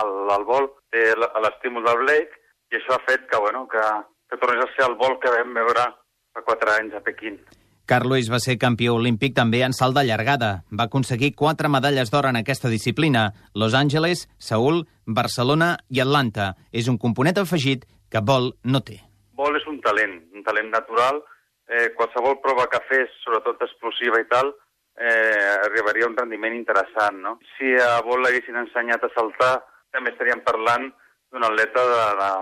el, 0.00 0.14
el 0.34 0.46
vol 0.48 0.70
té 0.90 1.12
l'estímul 1.14 1.86
del 1.86 2.00
Blake 2.02 2.40
i 2.72 2.80
això 2.80 2.96
ha 2.96 3.04
fet 3.06 3.28
que, 3.30 3.38
bueno, 3.38 3.66
que, 3.70 3.82
que 4.30 4.40
tornés 4.42 4.64
a 4.64 4.72
ser 4.74 4.88
el 4.88 4.98
vol 4.98 5.20
que 5.22 5.32
vam 5.36 5.54
veure 5.54 5.86
fa 6.34 6.42
quatre 6.42 6.74
anys 6.80 6.98
a 6.98 7.04
Pequín. 7.04 7.38
Carl 7.86 8.08
Lewis 8.08 8.30
va 8.32 8.38
ser 8.40 8.54
campió 8.56 8.94
olímpic 8.96 9.34
també 9.36 9.60
en 9.66 9.74
salt 9.76 9.98
de 9.98 10.06
llargada. 10.08 10.64
Va 10.72 10.86
aconseguir 10.88 11.34
quatre 11.36 11.68
medalles 11.68 12.08
d'or 12.10 12.30
en 12.30 12.38
aquesta 12.40 12.70
disciplina. 12.72 13.26
Los 13.52 13.74
Angeles, 13.74 14.24
Seul, 14.38 14.86
Barcelona 15.04 15.74
i 15.92 16.00
Atlanta. 16.00 16.54
És 16.72 16.88
un 16.88 16.96
component 16.96 17.42
afegit 17.42 17.84
que 18.08 18.22
Vol 18.24 18.54
no 18.64 18.80
té. 18.80 19.02
Vol 19.36 19.58
és 19.60 19.68
un 19.68 19.82
talent, 19.84 20.16
un 20.32 20.46
talent 20.46 20.72
natural. 20.72 21.20
Eh, 21.68 21.90
qualsevol 21.98 22.40
prova 22.40 22.70
que 22.72 22.80
fes, 22.88 23.12
sobretot 23.24 23.60
explosiva 23.68 24.20
i 24.20 24.28
tal, 24.32 24.54
eh, 24.96 25.54
arribaria 25.68 26.08
a 26.08 26.12
un 26.12 26.16
rendiment 26.16 26.56
interessant, 26.56 27.20
no? 27.20 27.38
Si 27.56 27.72
a 27.76 28.00
Vol 28.06 28.24
l'haguessin 28.24 28.56
ensenyat 28.64 29.04
a 29.04 29.12
saltar, 29.12 29.54
també 29.92 30.12
estaríem 30.12 30.40
parlant 30.44 30.88
d'un 31.32 31.44
atleta 31.44 31.84
de, 31.92 32.04
de, 32.20 32.32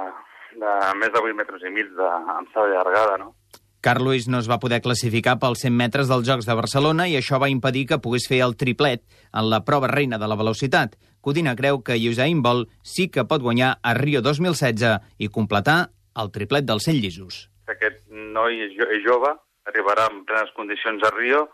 de 0.63 0.73
més 1.03 1.11
de 1.15 1.23
8 1.23 1.39
metres 1.39 1.67
i 1.67 1.75
mig 1.75 1.91
de, 1.99 2.11
amb 2.39 2.59
llargada, 2.75 3.19
no? 3.19 3.35
Carl 3.83 4.05
Lewis 4.07 4.29
no 4.31 4.39
es 4.39 4.47
va 4.47 4.61
poder 4.63 4.79
classificar 4.79 5.41
pels 5.43 5.65
100 5.65 5.75
metres 5.75 6.11
dels 6.11 6.23
Jocs 6.29 6.47
de 6.47 6.55
Barcelona 6.55 7.09
i 7.11 7.17
això 7.19 7.41
va 7.43 7.49
impedir 7.51 7.89
que 7.91 7.99
pogués 7.99 8.29
fer 8.31 8.39
el 8.47 8.55
triplet 8.55 9.03
en 9.35 9.49
la 9.51 9.65
prova 9.67 9.89
reina 9.91 10.21
de 10.23 10.29
la 10.31 10.37
velocitat. 10.39 10.95
Codina 11.21 11.57
creu 11.59 11.81
que 11.83 11.97
Usain 11.99 12.45
Bolt 12.47 12.71
sí 12.87 13.09
que 13.11 13.25
pot 13.27 13.43
guanyar 13.43 13.73
a 13.83 13.95
Rio 13.99 14.23
2016 14.23 15.19
i 15.19 15.29
completar 15.35 15.91
el 16.23 16.31
triplet 16.31 16.69
dels 16.69 16.87
100 16.87 17.01
llisos. 17.03 17.41
Aquest 17.75 18.07
noi 18.07 18.63
és, 18.69 18.77
jo 18.79 18.87
és 18.87 19.03
jove, 19.03 19.35
arribarà 19.67 20.07
en 20.13 20.23
plenes 20.31 20.55
condicions 20.55 21.03
a 21.03 21.11
Rio 21.17 21.49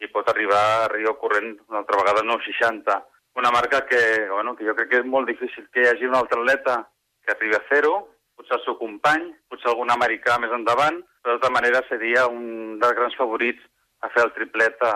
i 0.00 0.08
pot 0.08 0.32
arribar 0.32 0.62
a 0.78 0.88
Rio 0.94 1.12
corrent 1.20 1.58
una 1.68 1.82
altra 1.84 2.00
vegada 2.00 2.24
9,60. 2.24 2.96
una 3.36 3.50
marca 3.50 3.84
que, 3.84 4.00
bueno, 4.32 4.56
que 4.56 4.64
jo 4.64 4.72
crec 4.74 4.88
que 4.88 5.00
és 5.02 5.04
molt 5.04 5.28
difícil 5.28 5.66
que 5.68 5.82
hi 5.82 5.88
hagi 5.90 6.06
un 6.08 6.14
altre 6.16 6.40
atleta 6.40 6.78
que 7.20 7.34
arribi 7.34 7.58
a 7.58 7.60
fer-ho, 7.68 7.98
potser 8.32 8.56
el 8.56 8.62
seu 8.64 8.78
company, 8.80 9.26
potser 9.52 9.68
algun 9.68 9.92
americà 9.92 10.38
més 10.40 10.54
endavant, 10.56 11.02
de 11.26 11.32
tota 11.34 11.50
manera 11.50 11.82
seria 11.88 12.26
un 12.30 12.78
dels 12.78 12.94
grans 12.94 13.16
favorits 13.18 13.62
a 14.06 14.10
fer 14.14 14.22
el 14.28 14.34
triplet 14.36 14.82
a, 14.86 14.94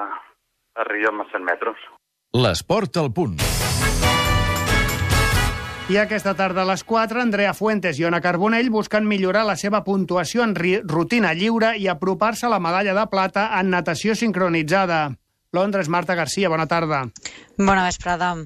a 0.78 0.86
Rio 0.86 1.10
amb 1.10 1.24
els 1.24 1.32
100 1.34 1.46
metres. 1.46 1.88
L'esport 2.38 3.00
al 3.02 3.10
punt. 3.12 3.40
I 5.90 5.96
aquesta 5.98 6.36
tarda 6.38 6.62
a 6.62 6.68
les 6.68 6.84
4, 6.86 7.18
Andrea 7.18 7.50
Fuentes 7.50 7.98
i 7.98 8.04
Ona 8.06 8.20
Carbonell 8.22 8.68
busquen 8.70 9.08
millorar 9.10 9.42
la 9.48 9.56
seva 9.58 9.80
puntuació 9.82 10.44
en 10.46 10.54
rutina 10.54 11.32
lliure 11.34 11.72
i 11.82 11.88
apropar-se 11.90 12.46
a 12.46 12.52
la 12.52 12.60
medalla 12.62 12.94
de 12.94 13.06
plata 13.10 13.48
en 13.58 13.72
natació 13.74 14.14
sincronitzada. 14.14 15.08
Londres, 15.50 15.90
Marta 15.90 16.14
Garcia, 16.14 16.48
bona 16.52 16.68
tarda. 16.70 17.08
Bona 17.58 17.88
vesprada. 17.88 18.36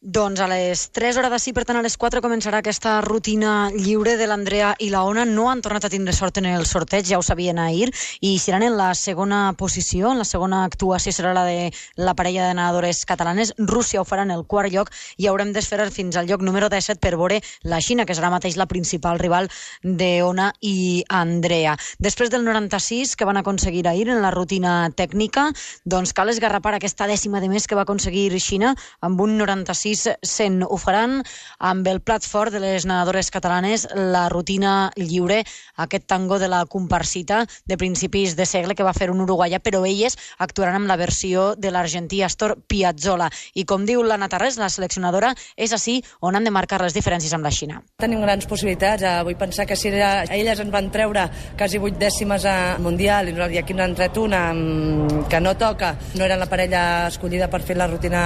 Doncs 0.00 0.38
a 0.38 0.46
les 0.46 0.92
3 0.94 1.16
hores 1.18 1.32
de 1.32 1.38
sí, 1.42 1.50
per 1.50 1.64
tant 1.66 1.74
a 1.74 1.80
les 1.82 1.96
4 1.98 2.20
començarà 2.22 2.60
aquesta 2.62 3.00
rutina 3.02 3.66
lliure 3.74 4.12
de 4.14 4.28
l'Andrea 4.30 4.68
i 4.78 4.92
la 4.92 5.00
Ona. 5.02 5.24
No 5.26 5.48
han 5.50 5.58
tornat 5.58 5.88
a 5.88 5.90
tindre 5.90 6.12
sort 6.14 6.36
en 6.38 6.46
el 6.46 6.66
sorteig, 6.70 7.02
ja 7.08 7.18
ho 7.18 7.24
sabien 7.26 7.58
ahir, 7.58 7.88
i 8.22 8.38
seran 8.38 8.62
en 8.62 8.76
la 8.78 8.92
segona 8.94 9.56
posició, 9.58 10.12
en 10.12 10.22
la 10.22 10.26
segona 10.28 10.60
actuació 10.68 11.10
serà 11.10 11.32
la 11.34 11.42
de 11.48 11.72
la 11.96 12.14
parella 12.14 12.46
de 12.46 12.54
nedadores 12.54 13.00
catalanes. 13.10 13.50
Rússia 13.58 13.98
ho 13.98 14.06
farà 14.06 14.22
en 14.22 14.30
el 14.30 14.44
quart 14.46 14.70
lloc 14.70 14.92
i 15.18 15.26
haurem 15.26 15.50
d'esperar 15.50 15.88
fins 15.90 16.14
al 16.14 16.30
lloc 16.30 16.46
número 16.46 16.70
17 16.70 17.02
per 17.02 17.16
veure 17.18 17.40
la 17.66 17.82
Xina, 17.82 18.06
que 18.06 18.14
serà 18.14 18.30
mateix 18.30 18.54
la 18.54 18.68
principal 18.70 19.18
rival 19.18 19.50
d'Ona 19.82 20.52
i 20.62 21.02
Andrea. 21.08 21.74
Després 21.98 22.30
del 22.30 22.46
96 22.46 23.16
que 23.18 23.26
van 23.26 23.42
aconseguir 23.42 23.88
ahir 23.88 24.06
en 24.14 24.22
la 24.22 24.30
rutina 24.30 24.92
tècnica, 24.94 25.50
doncs 25.82 26.14
cal 26.14 26.30
esgarrapar 26.30 26.76
aquesta 26.78 27.10
dècima 27.10 27.42
de 27.42 27.50
més 27.50 27.66
que 27.66 27.74
va 27.74 27.82
aconseguir 27.82 28.30
Xina 28.38 28.76
amb 29.02 29.26
un 29.26 29.34
96 29.42 29.87
600. 29.94 30.68
Ho 30.68 30.76
faran 30.76 31.22
amb 31.58 31.86
el 31.88 32.00
plat 32.00 32.24
fort 32.24 32.52
de 32.52 32.60
les 32.60 32.86
nedadores 32.86 33.30
catalanes, 33.30 33.86
la 33.94 34.28
rutina 34.28 34.90
lliure, 34.96 35.44
aquest 35.76 36.06
tango 36.06 36.38
de 36.38 36.48
la 36.48 36.64
comparsita 36.66 37.44
de 37.66 37.78
principis 37.78 38.36
de 38.36 38.46
segle 38.46 38.74
que 38.74 38.86
va 38.86 38.96
fer 38.96 39.10
un 39.10 39.22
uruguaià, 39.24 39.60
però 39.60 39.84
elles 39.86 40.18
actuaran 40.38 40.80
amb 40.80 40.90
la 40.90 40.96
versió 40.96 41.54
de 41.56 41.72
l'argentí 41.72 42.22
Astor 42.22 42.58
Piazzolla. 42.66 43.30
I 43.54 43.64
com 43.64 43.86
diu 43.86 44.02
la 44.02 44.18
Natarres, 44.20 44.58
la 44.58 44.70
seleccionadora, 44.72 45.34
és 45.56 45.72
així 45.72 45.98
on 46.20 46.36
han 46.36 46.44
de 46.44 46.54
marcar 46.54 46.80
les 46.82 46.96
diferències 46.96 47.32
amb 47.34 47.46
la 47.46 47.52
Xina. 47.54 47.80
Tenim 48.02 48.22
grans 48.24 48.46
possibilitats. 48.48 49.02
Eh, 49.02 49.14
vull 49.24 49.38
pensar 49.38 49.66
que 49.66 49.76
si 49.76 49.90
era, 49.90 50.24
elles 50.24 50.60
ens 50.60 50.72
van 50.72 50.90
treure 50.94 51.28
quasi 51.58 51.80
vuit 51.82 51.96
dècimes 51.98 52.44
a 52.48 52.56
Mundial 52.82 53.30
i 53.30 53.58
aquí 53.60 53.74
n'han 53.76 53.94
tret 53.98 54.16
una 54.20 54.48
mm, 54.52 55.26
que 55.30 55.40
no 55.40 55.54
toca, 55.58 55.94
no 56.16 56.24
eren 56.26 56.40
la 56.40 56.48
parella 56.50 56.82
escollida 57.08 57.48
per 57.50 57.62
fer 57.62 57.76
la 57.78 57.88
rutina 57.90 58.22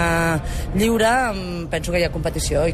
lliure, 0.74 1.12
mm, 1.32 1.51
penso 1.70 1.92
que 1.92 2.00
hi 2.00 2.06
ha 2.06 2.12
competició. 2.14 2.64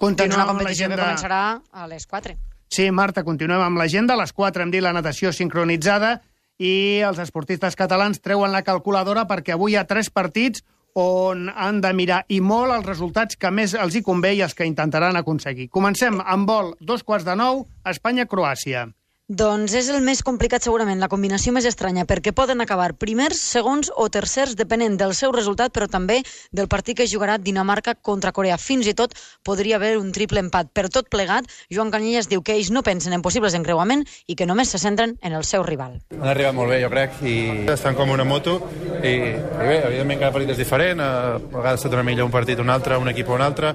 Continuem 0.00 0.52
amb 0.52 0.64
l'agenda. 0.66 0.96
Que 0.96 1.08
començarà 1.08 1.42
a 1.72 1.88
les 1.88 2.06
4. 2.10 2.36
Sí, 2.74 2.90
Marta, 2.90 3.22
continuem 3.24 3.62
amb 3.62 3.78
l'agenda. 3.78 4.16
A 4.16 4.22
les 4.24 4.32
4 4.34 4.64
hem 4.64 4.72
dit 4.74 4.82
la 4.82 4.92
natació 4.96 5.32
sincronitzada 5.32 6.18
i 6.58 7.02
els 7.06 7.18
esportistes 7.22 7.76
catalans 7.78 8.20
treuen 8.22 8.52
la 8.54 8.62
calculadora 8.66 9.26
perquè 9.30 9.54
avui 9.54 9.74
hi 9.74 9.78
ha 9.78 9.86
tres 9.90 10.10
partits 10.10 10.62
on 10.94 11.48
han 11.50 11.80
de 11.82 11.90
mirar 11.92 12.20
i 12.30 12.40
molt 12.40 12.72
els 12.72 12.86
resultats 12.86 13.36
que 13.36 13.50
més 13.50 13.74
els 13.74 13.96
hi 13.98 14.02
convé 14.06 14.36
i 14.36 14.42
els 14.46 14.54
que 14.54 14.66
intentaran 14.66 15.16
aconseguir. 15.18 15.68
Comencem 15.68 16.20
amb 16.22 16.46
vol 16.46 16.74
dos 16.80 17.02
quarts 17.02 17.26
de 17.26 17.34
nou, 17.38 17.64
Espanya-Croàcia. 17.84 18.86
Doncs 19.24 19.72
és 19.72 19.86
el 19.88 20.02
més 20.04 20.18
complicat 20.20 20.60
segurament, 20.60 20.98
la 21.00 21.08
combinació 21.08 21.48
més 21.56 21.64
estranya, 21.64 22.02
perquè 22.04 22.34
poden 22.36 22.60
acabar 22.60 22.90
primers, 22.92 23.38
segons 23.40 23.88
o 23.96 24.10
tercers, 24.12 24.52
depenent 24.52 24.98
del 25.00 25.14
seu 25.16 25.32
resultat, 25.32 25.72
però 25.72 25.88
també 25.88 26.18
del 26.52 26.68
partit 26.68 26.98
que 26.98 27.06
jugarà 27.08 27.38
Dinamarca 27.40 27.94
contra 27.94 28.34
Corea. 28.36 28.58
Fins 28.60 28.84
i 28.84 28.92
tot 28.92 29.16
podria 29.42 29.78
haver 29.80 29.94
un 29.96 30.12
triple 30.12 30.44
empat. 30.44 30.68
Per 30.76 30.90
tot 30.92 31.08
plegat, 31.08 31.48
Joan 31.72 31.88
Canyelles 31.88 32.28
diu 32.28 32.44
que 32.44 32.52
ells 32.52 32.68
no 32.68 32.84
pensen 32.84 33.16
en 33.16 33.24
possibles 33.24 33.56
encreuament 33.56 34.04
i 34.28 34.36
que 34.36 34.44
només 34.44 34.68
se 34.68 34.82
centren 34.84 35.16
en 35.22 35.32
el 35.32 35.48
seu 35.48 35.64
rival. 35.64 36.02
Han 36.20 36.28
arribat 36.28 36.60
molt 36.60 36.76
bé, 36.76 36.82
jo 36.84 36.92
crec, 36.92 37.16
i 37.24 37.64
estan 37.72 37.96
com 37.96 38.12
una 38.12 38.28
moto, 38.28 38.60
i, 39.00 39.08
i 39.08 39.64
bé, 39.64 39.80
evidentment 39.86 40.20
cada 40.20 40.36
partit 40.36 40.52
és 40.52 40.60
diferent, 40.60 41.00
a 41.00 41.40
vegades 41.40 41.80
se 41.80 41.88
dona 41.88 42.04
millor 42.04 42.28
un 42.28 42.36
partit 42.36 42.60
un 42.60 42.68
altre, 42.68 43.00
un 43.00 43.08
equip 43.16 43.32
o 43.32 43.40
un 43.40 43.48
altre, 43.48 43.72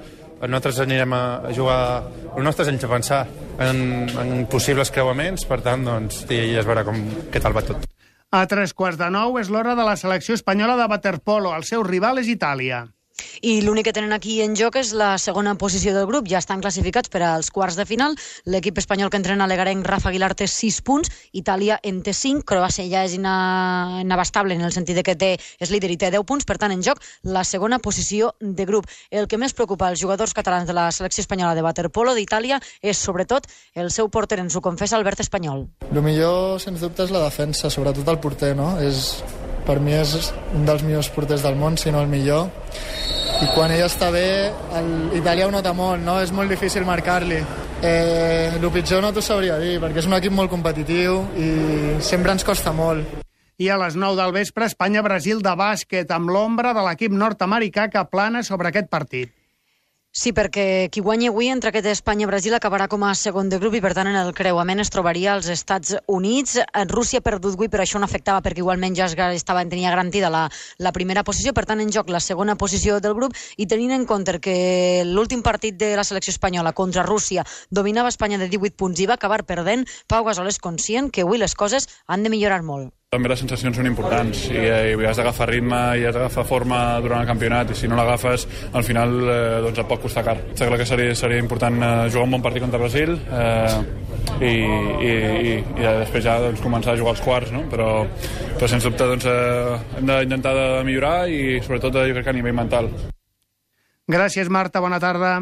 nosaltres 0.47 0.79
anirem 0.85 1.13
a, 1.15 1.23
jugar... 1.55 1.79
El 2.35 2.45
nostre 2.45 2.67
és 2.67 2.83
a 2.85 2.91
pensar 2.91 3.23
en, 3.59 3.79
en 4.07 4.45
possibles 4.51 4.91
creuaments, 4.95 5.43
per 5.49 5.59
tant, 5.65 5.83
doncs, 5.83 6.23
i 6.31 6.55
es 6.59 6.67
veurà 6.67 6.85
com, 6.87 6.99
què 7.33 7.41
tal 7.43 7.55
va 7.57 7.65
tot. 7.65 7.87
A 8.29 8.45
tres 8.45 8.75
quarts 8.77 8.99
de 8.99 9.09
nou 9.09 9.39
és 9.41 9.49
l'hora 9.49 9.73
de 9.75 9.83
la 9.83 9.97
selecció 9.97 10.37
espanyola 10.37 10.77
de 10.77 10.85
waterpolo. 10.91 11.55
El 11.57 11.65
seu 11.65 11.83
rival 11.83 12.21
és 12.21 12.29
Itàlia. 12.29 12.83
I 13.41 13.59
l'únic 13.63 13.87
que 13.89 13.93
tenen 13.95 14.13
aquí 14.13 14.39
en 14.43 14.55
joc 14.59 14.75
és 14.81 14.91
la 14.97 15.13
segona 15.17 15.55
posició 15.55 15.93
del 15.95 16.07
grup. 16.09 16.27
Ja 16.29 16.41
estan 16.41 16.61
classificats 16.61 17.09
per 17.09 17.21
als 17.23 17.51
quarts 17.51 17.77
de 17.79 17.85
final. 17.87 18.15
L'equip 18.45 18.77
espanyol 18.81 19.09
que 19.09 19.19
entrena 19.19 19.47
l'Egarenc, 19.47 19.85
Rafa 19.87 20.09
Aguilar, 20.09 20.33
té 20.35 20.47
6 20.47 20.81
punts. 20.85 21.11
Itàlia 21.33 21.79
en 21.83 22.01
té 22.03 22.13
5. 22.13 22.43
Croàcia 22.47 22.87
ja 22.89 23.05
és 23.07 23.15
ina... 23.17 24.01
inabastable 24.03 24.55
en 24.55 24.65
el 24.65 24.75
sentit 24.75 24.99
que 25.05 25.15
té, 25.15 25.35
és 25.59 25.71
líder 25.71 25.91
i 25.93 25.97
té 25.97 26.11
10 26.11 26.25
punts. 26.27 26.45
Per 26.45 26.57
tant, 26.61 26.73
en 26.75 26.83
joc 26.85 27.01
la 27.23 27.43
segona 27.47 27.79
posició 27.79 28.33
de 28.39 28.65
grup. 28.65 28.89
El 29.09 29.27
que 29.27 29.39
més 29.39 29.55
preocupa 29.55 29.87
als 29.87 30.01
jugadors 30.01 30.33
catalans 30.33 30.67
de 30.67 30.75
la 30.75 30.89
selecció 30.91 31.23
espanyola 31.23 31.55
de 31.55 31.63
waterpolo 31.65 32.15
d'Itàlia 32.17 32.59
és, 32.81 32.97
sobretot, 32.97 33.47
el 33.75 33.91
seu 33.91 34.09
porter. 34.09 34.39
Ens 34.39 34.55
ho 34.55 34.61
confessa 34.61 34.97
Albert 34.97 35.23
Espanyol. 35.25 35.67
El 35.89 36.01
millor, 36.05 36.59
sens 36.61 36.81
dubte, 36.83 37.05
és 37.07 37.13
la 37.15 37.23
defensa, 37.25 37.71
sobretot 37.71 38.07
el 38.07 38.19
porter, 38.19 38.55
no? 38.57 38.75
És, 38.83 39.19
per 39.69 39.77
mi 39.85 39.93
és 39.93 40.33
un 40.57 40.65
dels 40.65 40.81
millors 40.81 41.11
porters 41.13 41.45
del 41.45 41.57
món, 41.59 41.77
si 41.77 41.93
no 41.93 42.01
el 42.01 42.09
millor 42.09 42.49
i 43.39 43.47
quan 43.53 43.71
ell 43.71 43.85
està 43.85 44.09
bé, 44.11 44.51
Itàlia 45.15 45.45
ho 45.47 45.51
nota 45.53 45.71
molt, 45.71 46.01
no? 46.03 46.17
és 46.19 46.33
molt 46.35 46.51
difícil 46.51 46.83
marcar-li. 46.83 47.37
Eh, 47.79 48.51
el 48.57 48.65
pitjor 48.73 48.99
no 48.99 49.13
t'ho 49.15 49.23
sabria 49.23 49.55
dir, 49.61 49.77
perquè 49.79 50.01
és 50.01 50.09
un 50.09 50.17
equip 50.17 50.35
molt 50.35 50.51
competitiu 50.51 51.21
i 51.39 51.49
sempre 52.03 52.35
ens 52.35 52.43
costa 52.43 52.73
molt. 52.75 53.21
I 53.59 53.71
a 53.71 53.77
les 53.79 53.95
9 53.95 54.19
del 54.19 54.35
vespre, 54.35 54.67
Espanya-Brasil 54.67 55.39
de 55.43 55.55
bàsquet, 55.55 56.11
amb 56.11 56.31
l'ombra 56.35 56.73
de 56.75 56.83
l'equip 56.83 57.15
nord-americà 57.15 57.87
que 57.93 58.03
plana 58.11 58.43
sobre 58.43 58.73
aquest 58.73 58.91
partit. 58.91 59.31
Sí, 60.11 60.31
perquè 60.33 60.89
qui 60.89 61.03
guanyi 61.05 61.27
avui 61.29 61.51
entre 61.53 61.69
aquest 61.69 61.85
Espanya-Brasil 61.91 62.55
acabarà 62.57 62.87
com 62.89 63.03
a 63.05 63.11
segon 63.13 63.51
de 63.51 63.59
grup 63.61 63.75
i, 63.77 63.81
per 63.83 63.91
tant, 63.93 64.07
en 64.09 64.17
el 64.17 64.31
creuament 64.33 64.81
es 64.81 64.89
trobaria 64.89 65.35
als 65.35 65.45
Estats 65.53 65.93
Units. 66.09 66.57
Rússia 66.89 67.21
ha 67.21 67.25
perdut 67.27 67.53
avui, 67.53 67.69
però 67.69 67.85
això 67.85 68.01
no 68.01 68.09
afectava 68.09 68.41
perquè 68.41 68.63
igualment 68.63 68.97
ja 68.97 69.05
estava, 69.05 69.61
tenia 69.69 69.93
garantida 69.93 70.33
la, 70.33 70.47
la 70.81 70.95
primera 70.97 71.23
posició, 71.23 71.53
per 71.53 71.67
tant, 71.69 71.85
en 71.85 71.93
joc 71.93 72.09
la 72.09 72.23
segona 72.25 72.57
posició 72.57 72.97
del 72.99 73.13
grup 73.13 73.37
i 73.57 73.69
tenint 73.69 73.93
en 73.93 74.09
compte 74.09 74.39
que 74.41 75.05
l'últim 75.05 75.45
partit 75.45 75.77
de 75.77 75.93
la 75.95 76.03
selecció 76.03 76.33
espanyola 76.33 76.73
contra 76.73 77.05
Rússia 77.05 77.45
dominava 77.69 78.09
Espanya 78.09 78.41
de 78.41 78.49
18 78.49 78.81
punts 78.81 78.99
i 78.99 79.05
va 79.05 79.21
acabar 79.21 79.45
perdent, 79.45 79.85
Pau 80.07 80.25
Gasol 80.25 80.49
és 80.49 80.57
conscient 80.57 81.13
que 81.13 81.21
avui 81.21 81.37
les 81.37 81.53
coses 81.53 81.85
han 82.07 82.25
de 82.25 82.33
millorar 82.33 82.63
molt. 82.65 82.95
També 83.09 83.25
les 83.31 83.39
sensacions 83.41 83.73
són 83.73 83.87
importants 83.89 84.43
i, 84.51 84.59
eh, 84.69 84.91
i 84.93 85.05
has 85.09 85.17
d'agafar 85.17 85.47
ritme 85.49 85.77
i 85.97 86.03
has 86.05 86.13
d'agafar 86.13 86.43
forma 86.45 86.81
durant 87.01 87.23
el 87.23 87.25
campionat 87.25 87.71
i 87.73 87.77
si 87.79 87.87
no 87.89 87.97
l'agafes 87.97 88.45
al 88.77 88.85
final 88.85 89.15
eh, 89.23 89.37
doncs 89.65 89.81
et 89.81 89.89
pot 89.89 90.03
costar 90.03 90.21
car. 90.27 90.35
Està 90.51 90.67
clar 90.69 90.77
que 90.77 90.85
seria, 90.85 91.15
seria 91.17 91.41
important 91.41 91.81
eh, 91.81 91.89
jugar 92.13 92.27
un 92.27 92.37
bon 92.37 92.45
partit 92.45 92.61
contra 92.61 92.77
Brasil 92.83 93.15
eh, 93.17 93.81
i, 94.45 94.53
i, 94.53 95.09
i, 95.09 95.57
i 95.57 95.89
després 96.03 96.27
ja 96.27 96.37
doncs, 96.45 96.61
començar 96.61 96.93
a 96.93 97.01
jugar 97.01 97.17
els 97.17 97.25
quarts, 97.25 97.49
no? 97.57 97.65
però, 97.73 97.89
però 98.53 98.69
sens 98.69 98.85
dubte 98.85 99.09
doncs, 99.15 99.25
eh, 99.25 99.81
hem 99.97 100.05
d'intentar 100.13 100.53
de 100.61 100.71
millorar 100.85 101.17
i 101.33 101.63
sobretot 101.65 102.03
jo 102.03 102.13
crec 102.13 102.29
que 102.29 102.37
a 102.37 102.39
nivell 102.43 102.59
mental. 102.61 102.93
Gràcies 104.05 104.53
Marta, 104.53 104.85
bona 104.85 105.01
tarda. 105.01 105.39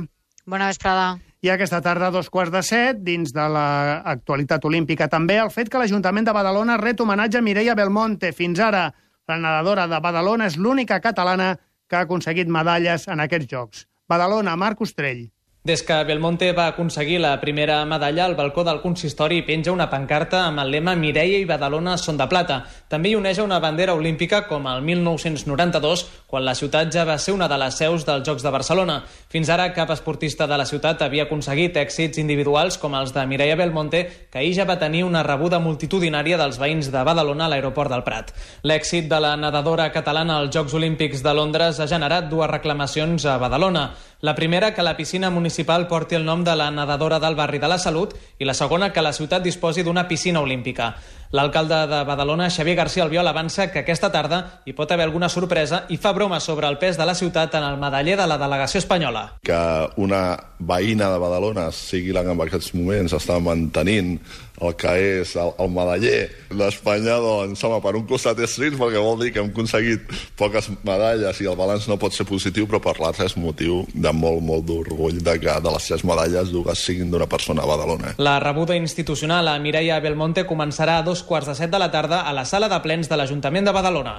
Bona 0.48 0.72
vesprada. 0.72 1.18
I 1.46 1.52
aquesta 1.54 1.84
tarda, 1.86 2.10
dos 2.10 2.32
quarts 2.34 2.52
de 2.54 2.64
set, 2.66 3.04
dins 3.06 3.30
de 3.34 3.44
l'actualitat 3.54 4.64
olímpica 4.66 5.06
també, 5.12 5.38
el 5.38 5.52
fet 5.54 5.70
que 5.70 5.78
l'Ajuntament 5.78 6.26
de 6.26 6.34
Badalona 6.34 6.80
ret 6.82 7.02
homenatge 7.04 7.38
a 7.38 7.46
Mireia 7.46 7.76
Belmonte. 7.78 8.32
Fins 8.34 8.60
ara, 8.60 8.88
la 9.30 9.38
nedadora 9.38 9.86
de 9.92 10.00
Badalona 10.02 10.48
és 10.50 10.58
l'única 10.58 10.98
catalana 11.04 11.52
que 11.88 11.96
ha 11.96 12.06
aconseguit 12.08 12.50
medalles 12.50 13.06
en 13.08 13.22
aquests 13.22 13.52
Jocs. 13.52 13.86
Badalona, 14.10 14.56
Marc 14.58 14.82
Ostrell. 14.82 15.28
Des 15.68 15.82
que 15.84 15.96
Belmonte 16.08 16.54
va 16.56 16.68
aconseguir 16.68 17.18
la 17.20 17.42
primera 17.42 17.84
medalla, 17.84 18.24
al 18.24 18.36
balcó 18.36 18.64
del 18.64 18.80
consistori 18.80 19.42
penja 19.44 19.74
una 19.74 19.90
pancarta 19.92 20.46
amb 20.46 20.62
el 20.64 20.70
lema 20.72 20.94
Mireia 20.96 21.42
i 21.42 21.48
Badalona 21.50 21.98
són 22.00 22.16
de 22.16 22.24
plata. 22.32 22.62
També 22.88 23.10
hi 23.12 23.18
uneja 23.20 23.44
una 23.44 23.58
bandera 23.60 23.98
olímpica 23.98 24.46
com 24.48 24.64
el 24.72 24.80
1992, 24.88 26.06
quan 26.32 26.46
la 26.46 26.54
ciutat 26.56 26.94
ja 26.96 27.04
va 27.04 27.18
ser 27.20 27.34
una 27.36 27.50
de 27.52 27.58
les 27.60 27.76
seus 27.84 28.06
dels 28.08 28.24
Jocs 28.24 28.46
de 28.48 28.54
Barcelona. 28.56 29.02
Fins 29.28 29.52
ara, 29.52 29.66
cap 29.76 29.92
esportista 29.92 30.48
de 30.48 30.56
la 30.56 30.64
ciutat 30.66 31.04
havia 31.04 31.26
aconseguit 31.28 31.76
èxits 31.76 32.24
individuals 32.24 32.80
com 32.80 32.96
els 32.96 33.12
de 33.12 33.28
Mireia 33.28 33.60
Belmonte, 33.60 34.06
que 34.32 34.40
ahir 34.40 34.56
ja 34.56 34.64
va 34.64 34.80
tenir 34.80 35.04
una 35.04 35.26
rebuda 35.28 35.60
multitudinària 35.60 36.40
dels 36.40 36.62
veïns 36.64 36.94
de 36.96 37.04
Badalona 37.04 37.50
a 37.50 37.52
l'aeroport 37.52 37.92
del 37.92 38.08
Prat. 38.08 38.32
L'èxit 38.64 39.12
de 39.12 39.20
la 39.20 39.36
nedadora 39.36 39.92
catalana 39.92 40.40
als 40.40 40.56
Jocs 40.56 40.80
Olímpics 40.80 41.28
de 41.28 41.36
Londres 41.36 41.82
ha 41.84 41.92
generat 41.92 42.32
dues 42.32 42.56
reclamacions 42.56 43.28
a 43.28 43.36
Badalona. 43.36 43.90
La 44.22 44.34
primera, 44.34 44.74
que 44.74 44.82
la 44.82 44.96
piscina 44.98 45.30
municipal 45.30 45.57
porti 45.66 46.16
el 46.16 46.26
nom 46.26 46.44
de 46.44 46.56
la 46.56 46.70
nedadora 46.72 47.20
del 47.20 47.36
barri 47.36 47.60
de 47.60 47.68
la 47.68 47.78
Salut 47.80 48.14
i 48.38 48.46
la 48.46 48.54
segona, 48.54 48.92
que 48.94 49.02
la 49.02 49.14
ciutat 49.14 49.42
disposi 49.42 49.84
d'una 49.84 50.08
piscina 50.08 50.42
olímpica. 50.42 50.96
L'alcalde 51.32 51.82
de 51.88 52.04
Badalona, 52.08 52.50
Xavier 52.50 52.78
García 52.78 53.04
Albiol, 53.04 53.28
avança 53.28 53.68
que 53.72 53.82
aquesta 53.84 54.12
tarda 54.14 54.62
hi 54.66 54.74
pot 54.78 54.92
haver 54.92 55.08
alguna 55.10 55.28
sorpresa 55.28 55.84
i 55.92 55.98
fa 56.00 56.14
broma 56.16 56.40
sobre 56.40 56.70
el 56.72 56.80
pes 56.80 56.96
de 56.98 57.06
la 57.06 57.16
ciutat 57.16 57.58
en 57.60 57.68
el 57.68 57.80
medaller 57.82 58.16
de 58.16 58.28
la 58.28 58.38
delegació 58.40 58.80
espanyola. 58.80 59.26
Que 59.44 59.60
una 60.00 60.38
veïna 60.60 61.12
de 61.12 61.20
Badalona 61.20 61.68
sigui 61.76 62.16
la 62.16 62.24
que 62.24 62.32
en 62.32 62.46
aquests 62.48 62.74
moments 62.78 63.14
està 63.14 63.42
mantenint 63.44 64.16
el 64.58 64.74
que 64.74 64.92
és 65.22 65.36
el, 65.38 65.52
el 65.62 65.70
medaller 65.70 66.30
d'Espanya, 66.50 67.20
doncs, 67.22 67.62
home, 67.64 67.78
per 67.84 67.94
un 68.00 68.06
costat 68.10 68.40
és 68.42 68.56
trist 68.58 68.78
perquè 68.80 69.02
vol 69.04 69.20
dir 69.22 69.30
que 69.34 69.42
hem 69.44 69.52
aconseguit 69.52 70.08
poques 70.40 70.72
medalles 70.88 71.42
i 71.44 71.50
el 71.50 71.58
balanç 71.60 71.86
no 71.90 72.00
pot 72.02 72.16
ser 72.16 72.26
positiu, 72.30 72.66
però 72.70 72.82
per 72.82 72.96
l'altre 73.02 73.28
és 73.30 73.38
motiu 73.38 73.84
de 73.94 74.14
molt, 74.18 74.42
molt 74.42 74.66
d'orgull 74.66 75.22
de 75.22 75.38
que 75.44 75.58
de 75.62 75.74
les 75.76 75.90
tres 75.92 76.06
medalles 76.08 76.50
dues 76.54 76.86
siguin 76.90 77.12
d'una 77.14 77.30
persona 77.30 77.64
a 77.64 77.70
Badalona. 77.70 78.16
La 78.18 78.40
rebuda 78.42 78.78
institucional 78.78 79.52
a 79.52 79.58
Mireia 79.62 80.00
Belmonte 80.02 80.48
començarà 80.50 80.98
a 81.00 81.06
dos 81.06 81.17
quarts 81.24 81.48
de 81.48 81.56
set 81.56 81.72
de 81.72 81.80
la 81.80 81.90
tarda 81.92 82.22
a 82.22 82.34
la 82.34 82.46
sala 82.46 82.70
de 82.70 82.80
plens 82.84 83.10
de 83.10 83.18
l'Ajuntament 83.18 83.66
de 83.66 83.74
Badalona. 83.74 84.16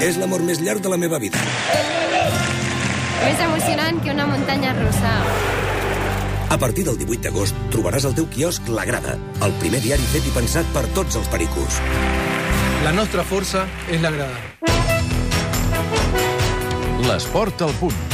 És 0.00 0.16
l'amor 0.16 0.42
més 0.42 0.62
llarg 0.64 0.80
de 0.80 0.88
la 0.88 0.96
meva 0.96 1.20
vida. 1.20 1.40
Més 3.20 3.40
emocionant 3.44 4.00
que 4.00 4.14
una 4.14 4.26
muntanya 4.26 4.72
russa. 4.78 5.12
A 6.50 6.58
partir 6.58 6.82
del 6.88 6.96
18 6.98 7.28
d'agost 7.28 7.58
trobaràs 7.70 8.08
al 8.08 8.16
teu 8.16 8.26
quiosc 8.32 8.66
La 8.74 8.86
Grada, 8.88 9.14
el 9.46 9.52
primer 9.62 9.82
diari 9.84 10.08
fet 10.10 10.26
i 10.26 10.32
pensat 10.34 10.72
per 10.74 10.82
tots 10.96 11.20
els 11.20 11.28
pericos. 11.30 11.78
La 12.82 12.90
nostra 12.96 13.22
força 13.22 13.66
és 13.92 14.00
la 14.02 14.10
grada. 14.10 14.40
L'esport 17.06 17.62
al 17.68 17.76
punt. 17.78 18.09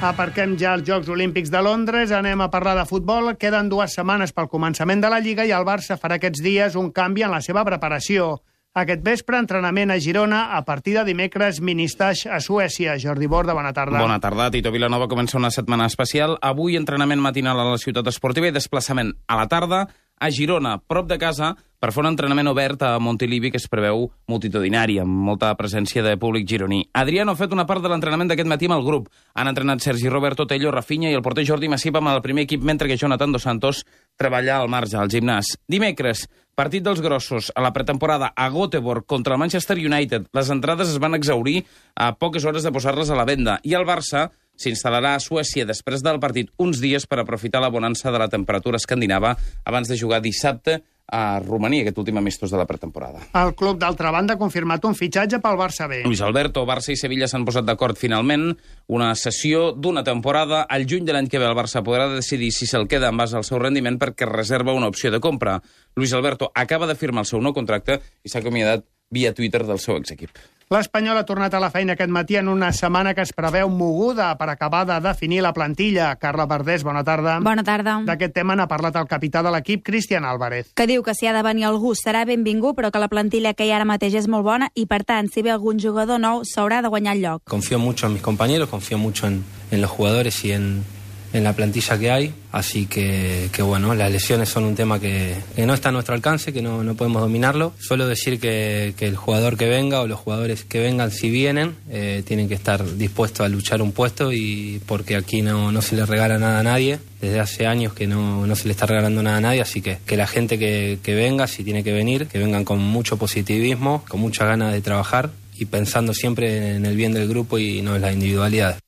Aparquem 0.00 0.54
ja 0.56 0.70
els 0.78 0.86
Jocs 0.88 1.10
Olímpics 1.12 1.50
de 1.52 1.60
Londres, 1.60 2.08
anem 2.16 2.40
a 2.40 2.46
parlar 2.48 2.72
de 2.78 2.86
futbol. 2.88 3.34
Queden 3.36 3.68
dues 3.68 3.92
setmanes 3.92 4.32
pel 4.32 4.48
començament 4.48 5.02
de 5.04 5.10
la 5.12 5.18
Lliga 5.20 5.44
i 5.44 5.52
el 5.52 5.66
Barça 5.68 5.98
farà 6.00 6.16
aquests 6.16 6.40
dies 6.40 6.76
un 6.80 6.88
canvi 6.96 7.26
en 7.26 7.34
la 7.34 7.42
seva 7.44 7.66
preparació. 7.68 8.38
Aquest 8.80 9.02
vespre, 9.04 9.36
entrenament 9.36 9.92
a 9.92 9.98
Girona, 10.00 10.54
a 10.56 10.62
partir 10.64 10.94
de 10.96 11.04
dimecres, 11.04 11.60
ministaix 11.60 12.24
a 12.24 12.40
Suècia. 12.40 12.96
Jordi 13.02 13.28
Borda, 13.28 13.52
bona 13.52 13.74
tarda. 13.76 14.00
Bona 14.00 14.16
tarda. 14.24 14.48
Tito 14.54 14.72
Vilanova 14.72 15.08
comença 15.10 15.36
una 15.36 15.50
setmana 15.52 15.90
especial. 15.90 16.38
Avui 16.40 16.80
entrenament 16.80 17.20
matinal 17.20 17.60
a 17.60 17.66
la 17.74 17.80
ciutat 17.82 18.08
esportiva 18.08 18.48
i 18.48 18.56
desplaçament 18.56 19.12
a 19.28 19.36
la 19.36 19.48
tarda 19.52 19.82
a 20.20 20.30
Girona, 20.30 20.76
prop 20.86 21.08
de 21.08 21.18
casa, 21.18 21.54
per 21.80 21.94
fer 21.94 22.02
un 22.02 22.10
entrenament 22.10 22.50
obert 22.50 22.82
a 22.84 22.90
Montilivi 23.00 23.48
que 23.50 23.56
es 23.56 23.66
preveu 23.72 24.04
multitudinari, 24.28 24.98
amb 25.00 25.22
molta 25.30 25.48
presència 25.56 26.04
de 26.04 26.12
públic 26.20 26.44
gironí. 26.46 26.82
Adriano 26.92 27.32
ha 27.32 27.40
fet 27.40 27.54
una 27.56 27.64
part 27.66 27.80
de 27.80 27.88
l'entrenament 27.88 28.28
d'aquest 28.28 28.50
matí 28.52 28.68
amb 28.68 28.76
el 28.76 28.84
grup. 28.84 29.08
Han 29.32 29.48
entrenat 29.48 29.80
Sergi 29.80 30.12
Roberto 30.12 30.44
Tello, 30.46 30.74
Rafinha 30.74 31.08
i 31.08 31.16
el 31.16 31.24
porter 31.24 31.46
Jordi 31.48 31.72
Massip 31.72 31.96
amb 31.96 32.12
el 32.12 32.20
primer 32.20 32.44
equip, 32.44 32.60
mentre 32.60 32.88
que 32.88 32.98
Jonathan 33.00 33.32
Dos 33.32 33.48
Santos 33.48 33.86
treballa 34.20 34.58
al 34.60 34.68
marge, 34.68 34.98
al 35.00 35.08
gimnàs. 35.08 35.54
Dimecres, 35.72 36.26
partit 36.54 36.84
dels 36.84 37.00
grossos 37.00 37.48
a 37.56 37.64
la 37.64 37.72
pretemporada 37.72 38.34
a 38.36 38.50
Göteborg 38.52 39.08
contra 39.08 39.34
el 39.34 39.40
Manchester 39.40 39.78
United. 39.80 40.28
Les 40.36 40.52
entrades 40.52 40.92
es 40.92 41.00
van 41.00 41.16
exaurir 41.16 41.64
a 41.96 42.12
poques 42.20 42.44
hores 42.44 42.62
de 42.62 42.72
posar-les 42.76 43.08
a 43.08 43.16
la 43.16 43.24
venda. 43.24 43.56
I 43.64 43.72
el 43.80 43.88
Barça 43.88 44.28
s'instal·larà 44.60 45.16
a 45.16 45.24
Suècia 45.24 45.66
després 45.68 46.04
del 46.04 46.20
partit 46.20 46.52
uns 46.60 46.82
dies 46.84 47.08
per 47.08 47.22
aprofitar 47.22 47.62
la 47.64 47.72
bonança 47.72 48.12
de 48.12 48.20
la 48.20 48.28
temperatura 48.28 48.80
escandinava 48.80 49.36
abans 49.64 49.88
de 49.88 49.98
jugar 49.98 50.20
dissabte 50.20 50.82
a 51.10 51.40
Romania, 51.42 51.82
aquest 51.82 51.98
últim 51.98 52.20
amistós 52.20 52.52
de 52.54 52.58
la 52.58 52.66
pretemporada. 52.70 53.24
El 53.34 53.54
club, 53.58 53.80
d'altra 53.82 54.12
banda, 54.14 54.36
ha 54.36 54.40
confirmat 54.40 54.84
un 54.86 54.94
fitxatge 54.94 55.40
pel 55.42 55.58
Barça 55.58 55.88
B. 55.90 56.04
Luis 56.06 56.22
Alberto, 56.22 56.62
Barça 56.68 56.94
i 56.94 56.98
Sevilla 57.00 57.26
s'han 57.26 57.44
posat 57.48 57.66
d'acord 57.66 57.98
finalment. 57.98 58.52
Una 58.94 59.10
sessió 59.18 59.72
d'una 59.74 60.04
temporada. 60.06 60.62
Al 60.70 60.86
juny 60.86 61.08
de 61.08 61.16
l'any 61.16 61.26
que 61.26 61.42
ve 61.42 61.50
el 61.50 61.58
Barça 61.58 61.82
podrà 61.82 62.06
decidir 62.14 62.52
si 62.54 62.70
se'l 62.70 62.86
queda 62.86 63.10
en 63.10 63.18
base 63.18 63.36
al 63.36 63.46
seu 63.48 63.58
rendiment 63.58 63.98
perquè 63.98 64.28
reserva 64.30 64.76
una 64.76 64.88
opció 64.92 65.10
de 65.10 65.20
compra. 65.20 65.58
Luis 65.98 66.14
Alberto 66.14 66.52
acaba 66.54 66.86
de 66.86 66.94
firmar 66.94 67.26
el 67.26 67.32
seu 67.32 67.42
nou 67.42 67.56
contracte 67.56 67.98
i 68.22 68.30
s'ha 68.30 68.38
acomiadat 68.44 68.86
via 69.10 69.34
Twitter 69.34 69.66
del 69.66 69.82
seu 69.82 69.98
exequip. 69.98 70.30
L'Espanyol 70.70 71.18
ha 71.18 71.24
tornat 71.26 71.50
a 71.50 71.58
la 71.58 71.66
feina 71.74 71.96
aquest 71.96 72.12
matí 72.14 72.36
en 72.38 72.46
una 72.46 72.68
setmana 72.70 73.10
que 73.10 73.24
es 73.26 73.32
preveu 73.34 73.66
moguda 73.74 74.28
per 74.38 74.46
acabar 74.52 74.84
de 74.86 75.00
definir 75.02 75.40
la 75.42 75.50
plantilla. 75.50 76.12
Carla 76.14 76.44
Verdés, 76.46 76.84
bona 76.86 77.02
tarda. 77.02 77.40
Bona 77.42 77.64
tarda. 77.66 77.96
D'aquest 78.06 78.36
tema 78.36 78.54
n'ha 78.54 78.68
parlat 78.70 78.94
el 79.00 79.08
capità 79.10 79.42
de 79.42 79.50
l'equip, 79.50 79.82
Cristian 79.82 80.22
Álvarez. 80.22 80.70
Que 80.78 80.86
diu 80.86 81.02
que 81.02 81.16
si 81.18 81.26
ha 81.26 81.34
de 81.34 81.42
venir 81.42 81.66
algú 81.66 81.96
serà 81.98 82.22
benvingut, 82.22 82.78
però 82.78 82.92
que 82.94 83.02
la 83.02 83.10
plantilla 83.10 83.50
que 83.58 83.66
hi 83.66 83.72
ha 83.74 83.80
ara 83.80 83.88
mateix 83.90 84.14
és 84.22 84.30
molt 84.30 84.46
bona 84.46 84.70
i, 84.78 84.86
per 84.86 85.02
tant, 85.02 85.26
si 85.26 85.42
ve 85.42 85.50
algun 85.50 85.82
jugador 85.82 86.22
nou, 86.22 86.46
s'haurà 86.46 86.84
de 86.86 86.94
guanyar 86.94 87.18
el 87.18 87.26
lloc. 87.26 87.42
Confío 87.50 87.82
mucho 87.82 88.06
en 88.06 88.12
mis 88.12 88.22
compañeros, 88.22 88.70
confío 88.70 88.96
mucho 88.96 89.26
en, 89.26 89.42
en 89.72 89.80
los 89.80 89.90
jugadores 89.90 90.44
y 90.44 90.52
en, 90.52 90.84
en 91.32 91.44
la 91.44 91.52
plantilla 91.52 91.98
que 91.98 92.10
hay, 92.10 92.34
así 92.52 92.86
que, 92.86 93.48
que 93.52 93.62
bueno, 93.62 93.94
las 93.94 94.10
lesiones 94.10 94.48
son 94.48 94.64
un 94.64 94.74
tema 94.74 94.98
que, 94.98 95.34
que 95.54 95.66
no 95.66 95.74
está 95.74 95.90
a 95.90 95.92
nuestro 95.92 96.14
alcance, 96.14 96.52
que 96.52 96.62
no, 96.62 96.82
no 96.82 96.94
podemos 96.94 97.22
dominarlo. 97.22 97.72
Suelo 97.78 98.06
decir 98.06 98.40
que, 98.40 98.94
que, 98.96 99.06
el 99.06 99.16
jugador 99.16 99.56
que 99.56 99.68
venga 99.68 100.00
o 100.00 100.06
los 100.06 100.18
jugadores 100.18 100.64
que 100.64 100.80
vengan, 100.80 101.10
si 101.10 101.30
vienen, 101.30 101.76
eh, 101.90 102.22
tienen 102.26 102.48
que 102.48 102.54
estar 102.54 102.96
dispuestos 102.96 103.46
a 103.46 103.48
luchar 103.48 103.82
un 103.82 103.92
puesto 103.92 104.32
y 104.32 104.80
porque 104.86 105.16
aquí 105.16 105.42
no, 105.42 105.70
no 105.70 105.82
se 105.82 105.96
le 105.96 106.04
regala 106.06 106.38
nada 106.38 106.60
a 106.60 106.62
nadie. 106.62 106.98
Desde 107.20 107.38
hace 107.38 107.66
años 107.66 107.92
que 107.92 108.06
no, 108.06 108.46
no 108.46 108.56
se 108.56 108.64
le 108.64 108.72
está 108.72 108.86
regalando 108.86 109.22
nada 109.22 109.36
a 109.36 109.40
nadie, 109.42 109.60
así 109.60 109.82
que 109.82 109.98
que 110.06 110.16
la 110.16 110.26
gente 110.26 110.58
que, 110.58 110.98
que 111.02 111.14
venga, 111.14 111.46
si 111.46 111.62
tiene 111.62 111.84
que 111.84 111.92
venir, 111.92 112.26
que 112.26 112.38
vengan 112.38 112.64
con 112.64 112.78
mucho 112.78 113.18
positivismo, 113.18 114.04
con 114.08 114.20
mucha 114.20 114.46
ganas 114.46 114.72
de 114.72 114.80
trabajar 114.80 115.30
y 115.54 115.66
pensando 115.66 116.14
siempre 116.14 116.76
en 116.76 116.86
el 116.86 116.96
bien 116.96 117.12
del 117.12 117.28
grupo 117.28 117.58
y 117.58 117.82
no 117.82 117.94
en 117.94 118.02
las 118.02 118.14
individualidades. 118.14 118.78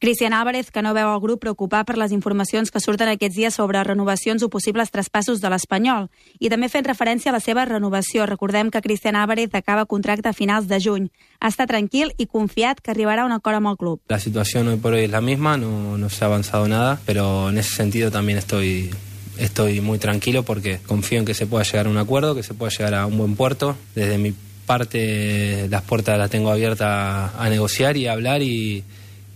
Cristian 0.00 0.32
Álvarez, 0.32 0.70
que 0.70 0.80
no 0.80 0.92
veu 0.94 1.10
el 1.10 1.18
grup 1.18 1.40
preocupar 1.42 1.80
per 1.82 1.96
les 1.98 2.12
informacions 2.14 2.70
que 2.70 2.78
surten 2.78 3.08
aquests 3.10 3.34
dies 3.34 3.56
sobre 3.58 3.80
renovacions 3.82 4.44
o 4.46 4.48
possibles 4.48 4.92
traspassos 4.94 5.40
de 5.42 5.50
l'Espanyol. 5.50 6.06
I 6.38 6.50
també 6.52 6.68
fent 6.70 6.86
referència 6.86 7.32
a 7.32 7.34
la 7.34 7.42
seva 7.42 7.64
renovació. 7.66 8.22
Recordem 8.30 8.70
que 8.70 8.82
Cristian 8.84 9.18
Álvarez 9.18 9.50
acaba 9.58 9.88
contracte 9.90 10.30
a 10.30 10.32
finals 10.32 10.68
de 10.70 10.78
juny. 10.78 11.08
Està 11.42 11.66
tranquil 11.66 12.12
i 12.16 12.28
confiat 12.30 12.78
que 12.78 12.94
arribarà 12.94 13.24
un 13.26 13.34
acord 13.34 13.58
amb 13.58 13.72
el 13.72 13.76
club. 13.76 13.98
La 14.06 14.20
situación 14.20 14.68
hoy 14.68 14.76
por 14.76 14.94
hoy 14.94 15.08
la 15.08 15.20
misma, 15.20 15.56
no, 15.56 15.98
no 15.98 16.10
se 16.10 16.22
ha 16.22 16.28
avanzado 16.28 16.68
nada, 16.68 17.00
pero 17.04 17.50
en 17.50 17.58
ese 17.58 17.74
sentido 17.74 18.12
también 18.12 18.38
estoy 18.38 18.90
estoy 19.36 19.80
muy 19.80 19.98
tranquilo 19.98 20.44
porque 20.44 20.78
confío 20.86 21.18
en 21.18 21.24
que 21.24 21.34
se 21.34 21.46
pueda 21.46 21.64
llegar 21.64 21.86
a 21.86 21.90
un 21.90 21.98
acuerdo, 21.98 22.36
que 22.36 22.44
se 22.44 22.54
pueda 22.54 22.70
llegar 22.70 22.94
a 22.94 23.06
un 23.06 23.18
buen 23.18 23.34
puerto. 23.34 23.76
Desde 23.96 24.16
mi 24.16 24.32
parte 24.64 25.66
las 25.68 25.82
puertas 25.82 26.16
las 26.18 26.30
tengo 26.30 26.52
abiertas 26.52 27.32
a 27.36 27.48
negociar 27.48 27.96
y 27.96 28.06
a 28.06 28.12
hablar 28.12 28.42
y, 28.42 28.84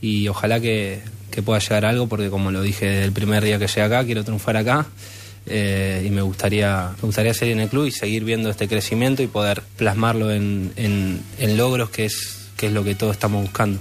y 0.03 0.29
ojalá 0.29 0.61
que, 0.61 1.01
que, 1.31 1.43
pueda 1.43 1.61
llegar 1.61 1.87
algo 1.87 2.09
porque 2.09 2.29
como 2.29 2.51
lo 2.51 2.61
dije 2.61 3.05
el 3.05 3.13
primer 3.13 3.43
día 3.43 3.59
que 3.59 3.69
llegué 3.69 3.83
acá, 3.83 4.05
quiero 4.05 4.25
triunfar 4.25 4.59
acá 4.59 4.87
eh, 5.47 6.03
y 6.05 6.11
me 6.11 6.21
gustaría, 6.21 6.91
me 7.01 7.07
gustaría 7.07 7.33
seguir 7.33 7.55
en 7.55 7.61
el 7.61 7.69
club 7.69 7.87
y 7.87 7.93
seguir 7.93 8.25
viendo 8.25 8.51
este 8.51 8.69
crecimiento 8.69 9.23
y 9.23 9.29
poder 9.29 9.63
plasmarlo 9.77 10.31
en, 10.31 10.73
en, 10.77 11.23
en 11.39 11.57
logros 11.57 11.89
que 11.89 12.05
es, 12.05 12.51
que 12.57 12.67
es 12.67 12.73
lo 12.73 12.85
que 12.85 12.95
todos 12.95 13.13
estamos 13.13 13.43
buscando. 13.43 13.81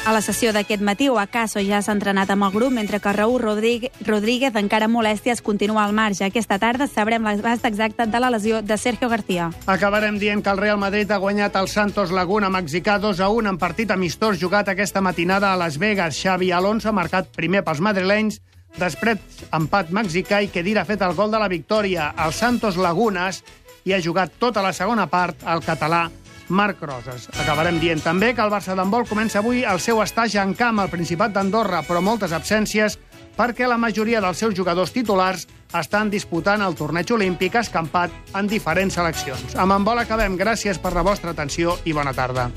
A 0.00 0.14
la 0.16 0.22
sessió 0.24 0.48
d'aquest 0.56 0.80
matí, 0.80 1.10
Oacaso 1.12 1.60
ja 1.60 1.82
s'ha 1.84 1.92
entrenat 1.92 2.30
amb 2.32 2.46
el 2.46 2.54
grup, 2.54 2.72
mentre 2.72 2.98
que 3.04 3.12
Raúl 3.12 3.36
Rodríguez, 3.42 4.54
encara 4.56 4.86
amb 4.88 4.96
molèsties, 4.96 5.42
continua 5.44 5.84
al 5.84 5.92
marge. 5.92 6.24
Aquesta 6.24 6.56
tarda 6.58 6.86
sabrem 6.88 7.22
l'abast 7.22 7.66
exacte 7.68 8.06
de 8.08 8.20
la 8.20 8.30
lesió 8.32 8.62
de 8.62 8.78
Sergio 8.80 9.10
García. 9.12 9.50
Acabarem 9.66 10.16
dient 10.18 10.42
que 10.42 10.50
el 10.50 10.58
Real 10.58 10.78
Madrid 10.80 11.10
ha 11.12 11.20
guanyat 11.20 11.58
el 11.60 11.68
Santos 11.68 12.10
Laguna 12.16 12.48
mexicà 12.48 12.96
2 12.98 13.20
a 13.20 13.28
1 13.28 13.52
en 13.52 13.58
partit 13.58 13.92
amistós 13.92 14.40
jugat 14.40 14.72
aquesta 14.72 15.02
matinada 15.04 15.52
a 15.52 15.56
Las 15.60 15.76
Vegas. 15.78 16.16
Xavi 16.16 16.50
Alonso 16.50 16.88
ha 16.88 16.96
marcat 16.96 17.28
primer 17.36 17.62
pels 17.62 17.84
madrilenys, 17.84 18.40
després 18.80 19.20
empat 19.52 19.92
mexicà 19.92 20.40
i 20.40 20.48
Kedira 20.48 20.80
ha 20.80 20.88
fet 20.88 21.04
el 21.04 21.14
gol 21.14 21.30
de 21.30 21.38
la 21.38 21.52
victòria. 21.52 22.14
El 22.16 22.32
Santos 22.32 22.80
Lagunas 22.80 23.44
i 23.84 23.92
ha 23.92 24.00
jugat 24.00 24.32
tota 24.40 24.64
la 24.64 24.72
segona 24.72 25.06
part 25.12 25.44
al 25.44 25.60
català 25.60 26.08
Marc 26.50 26.82
Roses. 26.82 27.28
Acabarem 27.40 27.78
dient 27.80 28.02
també 28.04 28.34
que 28.34 28.44
el 28.44 28.52
Barça 28.52 28.76
d'handbol 28.76 29.08
comença 29.08 29.40
avui 29.40 29.62
el 29.64 29.80
seu 29.80 30.02
estatge 30.02 30.42
en 30.42 30.52
camp 30.58 30.82
al 30.82 30.92
Principat 30.92 31.32
d'Andorra, 31.32 31.80
però 31.86 32.02
moltes 32.04 32.34
absències 32.36 32.98
perquè 33.38 33.68
la 33.70 33.78
majoria 33.80 34.20
dels 34.20 34.42
seus 34.42 34.54
jugadors 34.54 34.92
titulars 34.92 35.46
estan 35.78 36.10
disputant 36.10 36.62
el 36.66 36.76
torneig 36.76 37.14
olímpic 37.14 37.56
escampat 37.62 38.36
en 38.36 38.50
diferents 38.50 38.98
seleccions. 38.98 39.56
Amb 39.56 39.78
handbol 39.78 40.02
acabem. 40.02 40.36
Gràcies 40.36 40.82
per 40.82 40.92
la 40.92 41.06
vostra 41.06 41.32
atenció 41.32 41.78
i 41.86 41.96
bona 41.96 42.12
tarda. 42.12 42.50